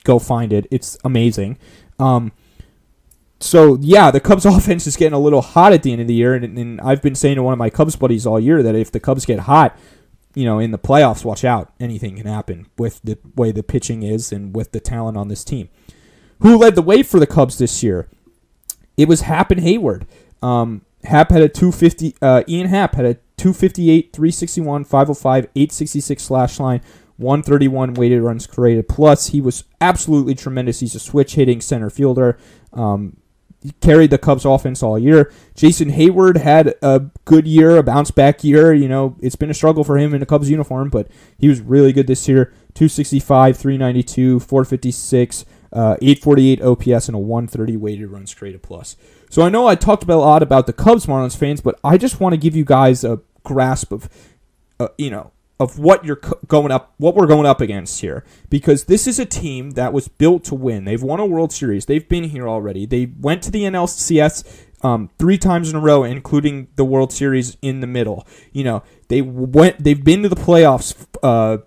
go 0.05 0.19
find 0.19 0.53
it. 0.53 0.67
It's 0.71 0.99
amazing. 1.05 1.59
Um, 1.99 2.33
so 3.40 3.79
yeah, 3.81 4.11
the 4.11 4.20
Cubs 4.20 4.44
offense 4.46 4.87
is 4.87 4.96
getting 4.96 5.14
a 5.14 5.18
little 5.18 5.42
hot 5.42 5.72
at 5.72 5.83
the 5.83 5.92
end 5.92 6.01
of 6.01 6.09
the 6.09 6.14
year, 6.14 6.35
and, 6.35 6.59
and, 6.59 6.81
I've 6.81 7.03
been 7.03 7.14
saying 7.14 7.37
to 7.37 7.42
one 7.42 7.53
of 7.53 7.59
my 7.59 7.70
Cubs 7.70 7.96
buddies 7.96 8.27
all 8.27 8.40
year 8.40 8.62
that 8.62 8.74
if 8.74 8.90
the 8.90 9.01
Cubs 9.01 9.24
get 9.24 9.40
hot, 9.40 9.79
you 10.35 10.44
know, 10.44 10.59
in 10.59 10.70
the 10.70 10.79
playoffs, 10.79 11.24
watch 11.24 11.44
out. 11.44 11.72
Anything 11.81 12.16
can 12.16 12.27
happen 12.27 12.66
with 12.77 13.01
the 13.03 13.18
way 13.35 13.51
the 13.53 13.62
pitching 13.62 14.03
is 14.03 14.33
and 14.33 14.55
with 14.55 14.72
the 14.72 14.81
talent 14.81 15.16
on 15.16 15.29
this 15.29 15.44
team. 15.44 15.68
Who 16.40 16.57
led 16.57 16.74
the 16.74 16.83
way 16.83 17.03
for 17.03 17.18
the 17.18 17.27
Cubs 17.27 17.59
this 17.59 17.83
year? 17.83 18.09
It 18.96 19.09
was 19.09 19.22
Happ 19.22 19.51
and 19.51 19.61
Heyward. 19.61 20.07
Um, 20.42 20.83
Happ 21.05 21.31
had 21.31 21.42
a 21.42 21.48
250. 21.48 22.16
Uh, 22.20 22.42
Ian 22.48 22.68
Happ 22.68 22.94
had 22.94 23.05
a 23.05 23.14
258, 23.37 24.12
361, 24.12 24.85
505, 24.85 25.44
866 25.44 26.22
slash 26.22 26.61
line, 26.61 26.81
131 27.16 27.94
weighted 27.94 28.22
runs 28.22 28.46
created. 28.46 28.88
Plus, 28.88 29.29
he 29.29 29.40
was 29.40 29.64
absolutely 29.81 30.35
tremendous. 30.35 30.81
He's 30.81 30.94
a 30.94 31.01
switch 31.01 31.35
hitting 31.35 31.61
center 31.61 31.90
fielder. 31.90 32.38
Um, 32.72 33.16
carried 33.81 34.11
the 34.11 34.18
Cubs 34.18 34.44
offense 34.44 34.83
all 34.83 34.99
year. 34.99 35.33
Jason 35.55 35.90
Heyward 35.90 36.37
had 36.37 36.75
a 36.81 37.07
good 37.25 37.47
year, 37.47 37.77
a 37.77 37.83
bounce 37.83 38.11
back 38.11 38.44
year. 38.44 38.73
You 38.73 38.88
know, 38.88 39.16
it's 39.21 39.37
been 39.37 39.51
a 39.51 39.55
struggle 39.55 39.85
for 39.85 39.99
him 39.99 40.14
in 40.14 40.23
a 40.23 40.27
Cubs 40.27 40.51
uniform, 40.51 40.90
but 40.90 41.09
he 41.38 41.49
was 41.49 41.61
really 41.61 41.92
good 41.92 42.07
this 42.07 42.29
year. 42.29 42.47
265, 42.75 43.57
392, 43.57 44.40
456, 44.40 45.44
uh, 45.73 45.97
848 46.01 46.62
OPS, 46.62 47.09
and 47.09 47.16
a 47.16 47.18
130 47.18 47.77
weighted 47.77 48.11
runs 48.11 48.33
created 48.35 48.62
plus. 48.62 48.97
So 49.31 49.42
I 49.42 49.49
know 49.49 49.66
I 49.66 49.75
talked 49.75 50.03
about 50.03 50.18
a 50.18 50.21
lot 50.21 50.42
about 50.42 50.66
the 50.66 50.73
Cubs 50.73 51.07
Marlins 51.07 51.37
fans, 51.37 51.61
but 51.61 51.79
I 51.83 51.99
just 51.99 52.21
want 52.21 52.35
to 52.35 52.37
give 52.38 52.55
you 52.55 52.64
guys 52.64 53.05
a 53.05 53.21
grasp 53.42 53.92
of, 53.92 54.09
uh, 54.79 54.88
you 54.97 55.11
know, 55.11 55.33
of 55.61 55.79
what 55.79 56.05
you're 56.05 56.21
going 56.47 56.71
up, 56.71 56.94
what 56.99 57.14
we're 57.14 57.27
going 57.27 57.47
up 57.47 57.61
against 57.61 58.01
here, 58.01 58.25
because 58.49 58.85
this 58.85 59.07
is 59.07 59.18
a 59.18 59.27
team 59.27 59.73
that 59.73 59.92
was 59.92 60.07
built 60.07 60.44
to 60.44 60.55
win. 60.55 60.85
They've 60.85 61.03
won 61.03 61.21
a 61.21 61.27
World 61.27 61.53
Series. 61.53 61.87
They've 61.87 62.09
been 62.09 62.25
here 62.25 62.49
already. 62.49 62.87
They 62.87 63.12
went 63.18 63.42
to 63.44 63.51
the 63.51 63.62
NLCS 63.64 64.66
um, 64.85 65.11
three 65.18 65.38
times 65.38 65.71
in 65.71 65.77
a 65.77 65.81
row, 65.81 66.05
including 66.05 66.68
the 66.77 66.85
World 66.85 67.12
Series 67.12 67.57
in 67.61 67.81
the 67.81 67.87
middle. 67.87 68.27
You 68.53 68.64
know, 68.64 68.83
they 69.09 69.21
went. 69.23 69.83
They've 69.83 70.03
been 70.03 70.23
to 70.23 70.29
the 70.29 70.37
playoffs 70.37 71.07
uh, 71.23 71.59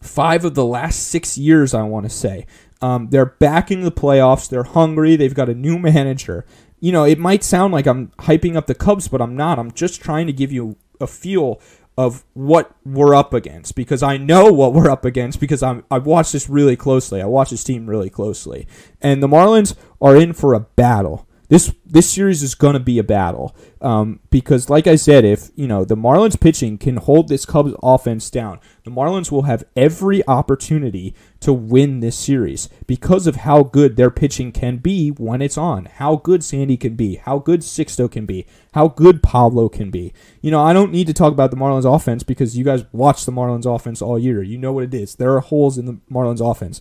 five 0.00 0.44
of 0.44 0.54
the 0.54 0.66
last 0.66 1.08
six 1.08 1.38
years. 1.38 1.72
I 1.72 1.82
want 1.82 2.04
to 2.04 2.10
say. 2.10 2.46
Um, 2.82 3.08
they're 3.08 3.24
back 3.24 3.70
in 3.70 3.80
the 3.80 3.92
playoffs. 3.92 4.50
They're 4.50 4.64
hungry. 4.64 5.16
They've 5.16 5.34
got 5.34 5.48
a 5.48 5.54
new 5.54 5.78
manager. 5.78 6.44
You 6.80 6.92
know, 6.92 7.04
it 7.04 7.18
might 7.18 7.42
sound 7.42 7.72
like 7.72 7.86
I'm 7.86 8.08
hyping 8.18 8.56
up 8.56 8.66
the 8.66 8.74
Cubs, 8.74 9.08
but 9.08 9.22
I'm 9.22 9.34
not. 9.34 9.58
I'm 9.58 9.72
just 9.72 10.02
trying 10.02 10.26
to 10.26 10.34
give 10.34 10.52
you 10.52 10.76
a 11.00 11.06
feel 11.06 11.60
of 11.96 12.24
what 12.34 12.74
we're 12.84 13.14
up 13.14 13.32
against 13.32 13.76
because 13.76 14.02
I 14.02 14.16
know 14.16 14.52
what 14.52 14.72
we're 14.72 14.90
up 14.90 15.04
against 15.04 15.38
because 15.40 15.62
I'm 15.62 15.84
I've 15.90 16.06
watched 16.06 16.32
this 16.32 16.48
really 16.48 16.76
closely. 16.76 17.22
I 17.22 17.26
watch 17.26 17.50
this 17.50 17.64
team 17.64 17.86
really 17.86 18.10
closely. 18.10 18.66
And 19.00 19.22
the 19.22 19.28
Marlins 19.28 19.76
are 20.00 20.16
in 20.16 20.32
for 20.32 20.54
a 20.54 20.60
battle. 20.60 21.28
This 21.48 21.74
this 21.84 22.08
series 22.08 22.42
is 22.42 22.54
going 22.54 22.72
to 22.72 22.80
be 22.80 22.98
a 22.98 23.04
battle 23.04 23.54
um, 23.80 24.20
because, 24.30 24.70
like 24.70 24.86
I 24.86 24.96
said, 24.96 25.24
if 25.24 25.50
you 25.54 25.68
know 25.68 25.84
the 25.84 25.96
Marlins 25.96 26.40
pitching 26.40 26.78
can 26.78 26.96
hold 26.96 27.28
this 27.28 27.44
Cubs 27.44 27.74
offense 27.82 28.30
down, 28.30 28.60
the 28.84 28.90
Marlins 28.90 29.30
will 29.30 29.42
have 29.42 29.64
every 29.76 30.26
opportunity 30.26 31.14
to 31.40 31.52
win 31.52 32.00
this 32.00 32.16
series 32.16 32.70
because 32.86 33.26
of 33.26 33.36
how 33.36 33.62
good 33.62 33.96
their 33.96 34.10
pitching 34.10 34.52
can 34.52 34.78
be 34.78 35.10
when 35.10 35.42
it's 35.42 35.58
on, 35.58 35.84
how 35.84 36.16
good 36.16 36.42
Sandy 36.42 36.78
can 36.78 36.96
be, 36.96 37.16
how 37.16 37.38
good 37.38 37.60
Sixto 37.60 38.10
can 38.10 38.24
be, 38.24 38.46
how 38.72 38.88
good 38.88 39.22
Pablo 39.22 39.68
can 39.68 39.90
be. 39.90 40.14
You 40.40 40.50
know, 40.50 40.62
I 40.62 40.72
don't 40.72 40.92
need 40.92 41.06
to 41.08 41.14
talk 41.14 41.32
about 41.32 41.50
the 41.50 41.58
Marlins 41.58 41.94
offense 41.94 42.22
because 42.22 42.56
you 42.56 42.64
guys 42.64 42.84
watch 42.92 43.26
the 43.26 43.32
Marlins 43.32 43.72
offense 43.72 44.00
all 44.00 44.18
year. 44.18 44.42
You 44.42 44.56
know 44.56 44.72
what 44.72 44.84
it 44.84 44.94
is. 44.94 45.16
There 45.16 45.34
are 45.36 45.40
holes 45.40 45.76
in 45.76 45.84
the 45.84 45.98
Marlins 46.10 46.40
offense, 46.40 46.80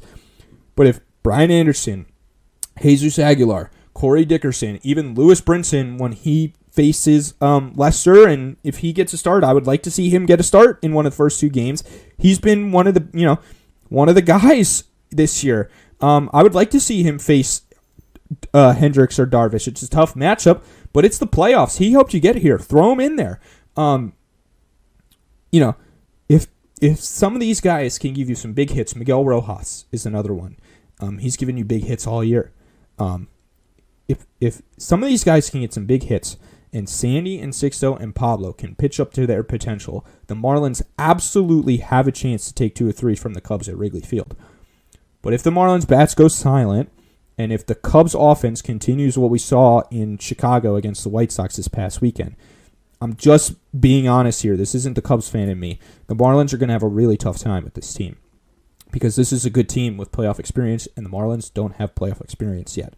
but 0.78 0.88
if 0.88 1.02
Brian 1.21 1.52
Anderson, 1.52 2.06
Jesus 2.82 3.19
Aguilar 3.19 3.69
Corey 3.93 4.25
Dickerson, 4.25 4.79
even 4.84 5.15
Lewis 5.15 5.41
Brinson 5.41 5.97
when 5.97 6.12
he 6.13 6.53
faces 6.71 7.36
um, 7.39 7.73
Lester, 7.75 8.27
and 8.27 8.58
if 8.63 8.79
he 8.79 8.93
gets 8.93 9.13
a 9.13 9.17
start, 9.17 9.43
I 9.43 9.53
would 9.53 9.67
like 9.67 9.84
to 9.84 9.91
see 9.91 10.10
him 10.10 10.25
get 10.25 10.39
a 10.39 10.43
start 10.43 10.79
in 10.82 10.93
one 10.93 11.06
of 11.06 11.12
the 11.12 11.15
first 11.17 11.39
two 11.39 11.49
games. 11.49 11.84
He's 12.17 12.39
been 12.39 12.71
one 12.71 12.88
of 12.88 12.95
the 12.95 13.08
you 13.13 13.25
know 13.25 13.39
one 13.89 14.10
of 14.10 14.15
the 14.15 14.21
guys 14.21 14.86
this 15.12 15.43
year. 15.43 15.69
Um, 16.01 16.29
I 16.34 16.43
would 16.43 16.56
like 16.56 16.71
to 16.71 16.79
see 16.79 17.03
him 17.03 17.19
face 17.19 17.62
uh, 18.53 18.73
Hendricks 18.73 19.19
or 19.19 19.27
Darvish. 19.27 19.67
It's 19.67 19.84
a 19.84 19.89
tough 19.89 20.15
matchup, 20.15 20.63
but 20.91 21.06
it's 21.06 21.17
the 21.17 21.27
playoffs. 21.27 21.77
He 21.77 21.91
helped 21.91 22.13
you 22.13 22.19
get 22.19 22.38
here. 22.38 22.58
Throw 22.58 22.91
him 22.91 22.99
in 22.99 23.15
there. 23.15 23.39
Um, 23.77 24.13
you 25.51 25.60
know, 25.60 25.75
if 26.27 26.47
if 26.82 26.99
some 26.99 27.36
of 27.36 27.39
these 27.39 27.62
guys 27.62 27.99
can 27.99 28.13
give 28.13 28.29
you 28.29 28.36
some 28.36 28.53
big 28.53 28.71
hits, 28.71 28.95
Miguel 28.95 29.23
Rojas 29.23 29.86
is 29.91 30.06
another 30.06 30.34
one. 30.34 30.58
Um, 30.99 31.19
he's 31.19 31.38
given 31.38 31.58
you 31.58 31.65
big 31.65 31.84
hits 31.84 32.08
all 32.08 32.23
year. 32.23 32.51
Um, 32.97 33.27
if 34.07 34.25
if 34.39 34.61
some 34.77 35.03
of 35.03 35.09
these 35.09 35.23
guys 35.23 35.49
can 35.49 35.61
get 35.61 35.73
some 35.73 35.85
big 35.85 36.03
hits 36.03 36.37
and 36.71 36.89
Sandy 36.89 37.39
and 37.39 37.53
Sixto 37.53 37.99
and 37.99 38.15
Pablo 38.15 38.51
can 38.51 38.75
pitch 38.75 38.99
up 38.99 39.13
to 39.13 39.27
their 39.27 39.43
potential, 39.43 40.05
the 40.27 40.35
Marlins 40.35 40.81
absolutely 40.97 41.77
have 41.77 42.07
a 42.07 42.11
chance 42.11 42.47
to 42.47 42.53
take 42.53 42.73
two 42.73 42.89
or 42.89 42.91
three 42.91 43.15
from 43.15 43.35
the 43.35 43.41
Cubs 43.41 43.69
at 43.69 43.77
Wrigley 43.77 44.01
Field. 44.01 44.35
But 45.21 45.33
if 45.33 45.43
the 45.43 45.51
Marlins 45.51 45.87
bats 45.87 46.15
go 46.15 46.27
silent, 46.27 46.91
and 47.37 47.53
if 47.53 47.65
the 47.65 47.75
Cubs 47.75 48.15
offense 48.17 48.61
continues 48.61 49.17
what 49.17 49.29
we 49.29 49.39
saw 49.39 49.83
in 49.91 50.17
Chicago 50.17 50.75
against 50.75 51.03
the 51.03 51.09
White 51.09 51.31
Sox 51.31 51.55
this 51.55 51.67
past 51.67 52.01
weekend, 52.01 52.35
I'm 52.99 53.15
just 53.15 53.53
being 53.79 54.07
honest 54.07 54.41
here. 54.41 54.57
This 54.57 54.73
isn't 54.73 54.95
the 54.95 55.01
Cubs 55.01 55.29
fan 55.29 55.49
in 55.49 55.59
me. 55.59 55.79
The 56.07 56.15
Marlins 56.15 56.53
are 56.53 56.57
going 56.57 56.69
to 56.69 56.73
have 56.73 56.83
a 56.83 56.87
really 56.87 57.17
tough 57.17 57.37
time 57.37 57.63
with 57.63 57.75
this 57.75 57.93
team 57.93 58.17
because 58.91 59.15
this 59.15 59.31
is 59.31 59.45
a 59.45 59.49
good 59.49 59.69
team 59.69 59.97
with 59.97 60.11
playoff 60.11 60.39
experience, 60.39 60.87
and 60.95 61.05
the 61.05 61.09
Marlins 61.09 61.53
don't 61.53 61.75
have 61.75 61.95
playoff 61.95 62.21
experience 62.21 62.77
yet 62.77 62.95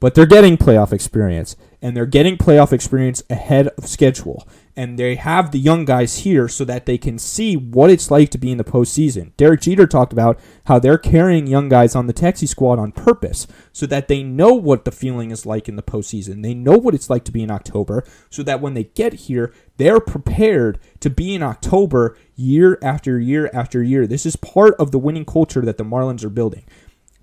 but 0.00 0.14
they're 0.14 0.26
getting 0.26 0.56
playoff 0.56 0.92
experience 0.92 1.56
and 1.82 1.96
they're 1.96 2.06
getting 2.06 2.36
playoff 2.36 2.72
experience 2.72 3.22
ahead 3.30 3.68
of 3.68 3.86
schedule. 3.86 4.46
And 4.76 4.98
they 4.98 5.16
have 5.16 5.50
the 5.50 5.58
young 5.58 5.84
guys 5.84 6.18
here 6.18 6.48
so 6.48 6.64
that 6.64 6.86
they 6.86 6.96
can 6.96 7.18
see 7.18 7.56
what 7.56 7.90
it's 7.90 8.10
like 8.10 8.30
to 8.30 8.38
be 8.38 8.50
in 8.50 8.58
the 8.58 8.64
postseason. 8.64 9.32
Derek 9.36 9.60
Jeter 9.60 9.86
talked 9.86 10.12
about 10.12 10.38
how 10.64 10.78
they're 10.78 10.96
carrying 10.96 11.46
young 11.46 11.68
guys 11.68 11.94
on 11.94 12.06
the 12.06 12.12
taxi 12.12 12.46
squad 12.46 12.78
on 12.78 12.92
purpose 12.92 13.46
so 13.72 13.84
that 13.86 14.08
they 14.08 14.22
know 14.22 14.54
what 14.54 14.84
the 14.84 14.92
feeling 14.92 15.30
is 15.30 15.44
like 15.44 15.68
in 15.68 15.76
the 15.76 15.82
postseason. 15.82 16.42
They 16.42 16.54
know 16.54 16.78
what 16.78 16.94
it's 16.94 17.10
like 17.10 17.24
to 17.24 17.32
be 17.32 17.42
in 17.42 17.50
October 17.50 18.04
so 18.30 18.42
that 18.44 18.60
when 18.60 18.74
they 18.74 18.84
get 18.84 19.12
here, 19.12 19.52
they're 19.76 20.00
prepared 20.00 20.78
to 21.00 21.10
be 21.10 21.34
in 21.34 21.42
October 21.42 22.16
year 22.36 22.78
after 22.82 23.18
year 23.18 23.50
after 23.52 23.82
year. 23.82 24.06
This 24.06 24.24
is 24.24 24.36
part 24.36 24.74
of 24.78 24.92
the 24.92 24.98
winning 24.98 25.24
culture 25.24 25.62
that 25.62 25.78
the 25.78 25.84
Marlins 25.84 26.24
are 26.24 26.30
building. 26.30 26.64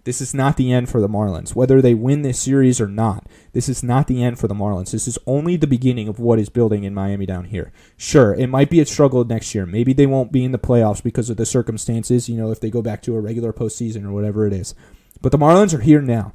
This 0.08 0.22
is 0.22 0.34
not 0.34 0.56
the 0.56 0.72
end 0.72 0.88
for 0.88 1.02
the 1.02 1.10
Marlins. 1.10 1.54
Whether 1.54 1.82
they 1.82 1.94
win 1.94 2.22
this 2.22 2.40
series 2.40 2.80
or 2.80 2.88
not, 2.88 3.28
this 3.52 3.68
is 3.68 3.84
not 3.84 4.08
the 4.08 4.24
end 4.24 4.40
for 4.40 4.48
the 4.48 4.56
Marlins. 4.56 4.92
This 4.92 5.06
is 5.06 5.20
only 5.28 5.58
the 5.58 5.68
beginning 5.68 6.08
of 6.08 6.18
what 6.18 6.40
is 6.40 6.48
building 6.48 6.86
in 6.86 6.94
Miami 6.94 7.26
down 7.26 7.44
here. 7.44 7.74
Sure, 7.98 8.34
it 8.34 8.48
might 8.48 8.70
be 8.70 8.80
a 8.80 8.86
struggle 8.86 9.26
next 9.26 9.54
year. 9.54 9.66
Maybe 9.66 9.92
they 9.92 10.06
won't 10.06 10.32
be 10.32 10.46
in 10.46 10.54
the 10.54 10.60
playoffs 10.60 11.04
because 11.04 11.30
of 11.30 11.36
the 11.36 11.46
circumstances, 11.46 12.30
you 12.30 12.38
know, 12.38 12.52
if 12.52 12.62
they 12.62 12.70
go 12.70 12.82
back 12.82 13.02
to 13.02 13.18
a 13.18 13.20
regular 13.20 13.52
postseason 13.52 14.06
or 14.06 14.14
whatever 14.14 14.48
it 14.48 14.54
is. 14.54 14.74
But 15.22 15.34
the 15.34 15.38
Marlins 15.38 15.74
are 15.74 15.82
here 15.82 16.02
now. 16.02 16.32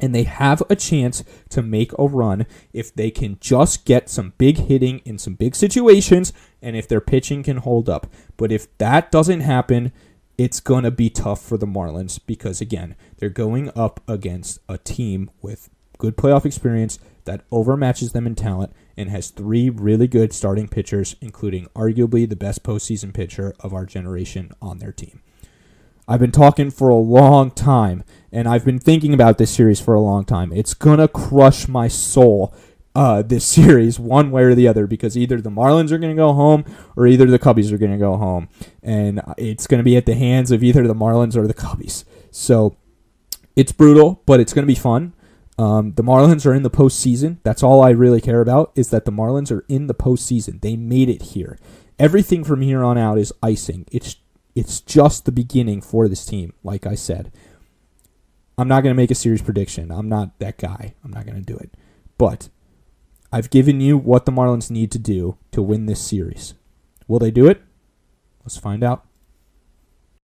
And 0.00 0.12
they 0.12 0.24
have 0.24 0.64
a 0.68 0.74
chance 0.74 1.22
to 1.50 1.62
make 1.62 1.92
a 1.96 2.08
run 2.08 2.44
if 2.72 2.92
they 2.92 3.12
can 3.12 3.38
just 3.40 3.84
get 3.84 4.10
some 4.10 4.32
big 4.36 4.58
hitting 4.58 4.98
in 5.04 5.16
some 5.16 5.34
big 5.34 5.54
situations 5.54 6.32
and 6.60 6.74
if 6.74 6.88
their 6.88 7.00
pitching 7.00 7.44
can 7.44 7.58
hold 7.58 7.88
up. 7.88 8.08
But 8.36 8.50
if 8.50 8.76
that 8.78 9.12
doesn't 9.12 9.40
happen, 9.40 9.92
it's 10.38 10.60
going 10.60 10.84
to 10.84 10.90
be 10.90 11.08
tough 11.08 11.40
for 11.42 11.56
the 11.56 11.66
Marlins 11.66 12.20
because, 12.24 12.60
again, 12.60 12.94
they're 13.18 13.28
going 13.28 13.70
up 13.74 14.00
against 14.06 14.58
a 14.68 14.78
team 14.78 15.30
with 15.40 15.70
good 15.98 16.16
playoff 16.16 16.44
experience 16.44 16.98
that 17.24 17.48
overmatches 17.50 18.12
them 18.12 18.26
in 18.26 18.34
talent 18.34 18.72
and 18.96 19.10
has 19.10 19.30
three 19.30 19.70
really 19.70 20.06
good 20.06 20.32
starting 20.32 20.68
pitchers, 20.68 21.16
including 21.20 21.66
arguably 21.74 22.28
the 22.28 22.36
best 22.36 22.62
postseason 22.62 23.12
pitcher 23.12 23.54
of 23.60 23.72
our 23.72 23.86
generation 23.86 24.50
on 24.60 24.78
their 24.78 24.92
team. 24.92 25.22
I've 26.08 26.20
been 26.20 26.32
talking 26.32 26.70
for 26.70 26.88
a 26.88 26.94
long 26.94 27.50
time, 27.50 28.04
and 28.30 28.46
I've 28.46 28.64
been 28.64 28.78
thinking 28.78 29.12
about 29.12 29.38
this 29.38 29.50
series 29.50 29.80
for 29.80 29.94
a 29.94 30.00
long 30.00 30.24
time. 30.24 30.52
It's 30.52 30.74
going 30.74 30.98
to 30.98 31.08
crush 31.08 31.66
my 31.66 31.88
soul 31.88 32.54
uh, 32.96 33.20
this 33.20 33.44
series 33.44 34.00
one 34.00 34.30
way 34.30 34.42
or 34.42 34.54
the 34.54 34.66
other 34.66 34.86
because 34.86 35.16
either 35.18 35.40
the 35.40 35.50
Marlins 35.50 35.92
are 35.92 35.98
going 35.98 36.16
to 36.16 36.20
go 36.20 36.32
home 36.32 36.64
or 36.96 37.06
either 37.06 37.26
the 37.26 37.38
Cubbies 37.38 37.70
are 37.70 37.78
going 37.78 37.92
to 37.92 37.98
go 37.98 38.16
home. 38.16 38.48
And 38.82 39.20
it's 39.36 39.66
going 39.66 39.78
to 39.78 39.84
be 39.84 39.98
at 39.98 40.06
the 40.06 40.14
hands 40.14 40.50
of 40.50 40.64
either 40.64 40.86
the 40.86 40.94
Marlins 40.94 41.36
or 41.36 41.46
the 41.46 41.54
Cubbies. 41.54 42.04
So 42.30 42.76
it's 43.54 43.70
brutal, 43.70 44.22
but 44.24 44.40
it's 44.40 44.54
going 44.54 44.64
to 44.64 44.66
be 44.66 44.78
fun. 44.78 45.12
Um, 45.58 45.92
the 45.92 46.02
Marlins 46.02 46.46
are 46.46 46.54
in 46.54 46.62
the 46.62 46.70
postseason. 46.70 47.36
That's 47.42 47.62
all 47.62 47.82
I 47.82 47.90
really 47.90 48.20
care 48.20 48.40
about 48.40 48.72
is 48.74 48.88
that 48.90 49.04
the 49.04 49.12
Marlins 49.12 49.50
are 49.50 49.64
in 49.68 49.88
the 49.88 49.94
postseason. 49.94 50.62
They 50.62 50.76
made 50.76 51.10
it 51.10 51.22
here. 51.22 51.58
Everything 51.98 52.44
from 52.44 52.62
here 52.62 52.82
on 52.82 52.96
out 52.98 53.18
is 53.18 53.32
icing. 53.42 53.86
It's 53.92 54.16
it's 54.54 54.80
just 54.80 55.26
the 55.26 55.32
beginning 55.32 55.82
for 55.82 56.08
this 56.08 56.24
team. 56.24 56.54
Like 56.62 56.86
I 56.86 56.94
said, 56.94 57.30
I'm 58.56 58.68
not 58.68 58.82
going 58.82 58.94
to 58.94 59.00
make 59.00 59.10
a 59.10 59.14
series 59.14 59.42
prediction. 59.42 59.90
I'm 59.90 60.08
not 60.08 60.38
that 60.38 60.56
guy. 60.56 60.94
I'm 61.04 61.10
not 61.10 61.26
going 61.26 61.36
to 61.36 61.42
do 61.42 61.58
it. 61.58 61.74
But 62.16 62.48
I've 63.36 63.50
given 63.50 63.82
you 63.82 63.98
what 63.98 64.24
the 64.24 64.32
Marlins 64.32 64.70
need 64.70 64.90
to 64.92 64.98
do 64.98 65.36
to 65.52 65.60
win 65.60 65.84
this 65.84 66.00
series. 66.00 66.54
Will 67.06 67.18
they 67.18 67.30
do 67.30 67.46
it? 67.46 67.60
Let's 68.42 68.56
find 68.56 68.82
out. 68.82 69.05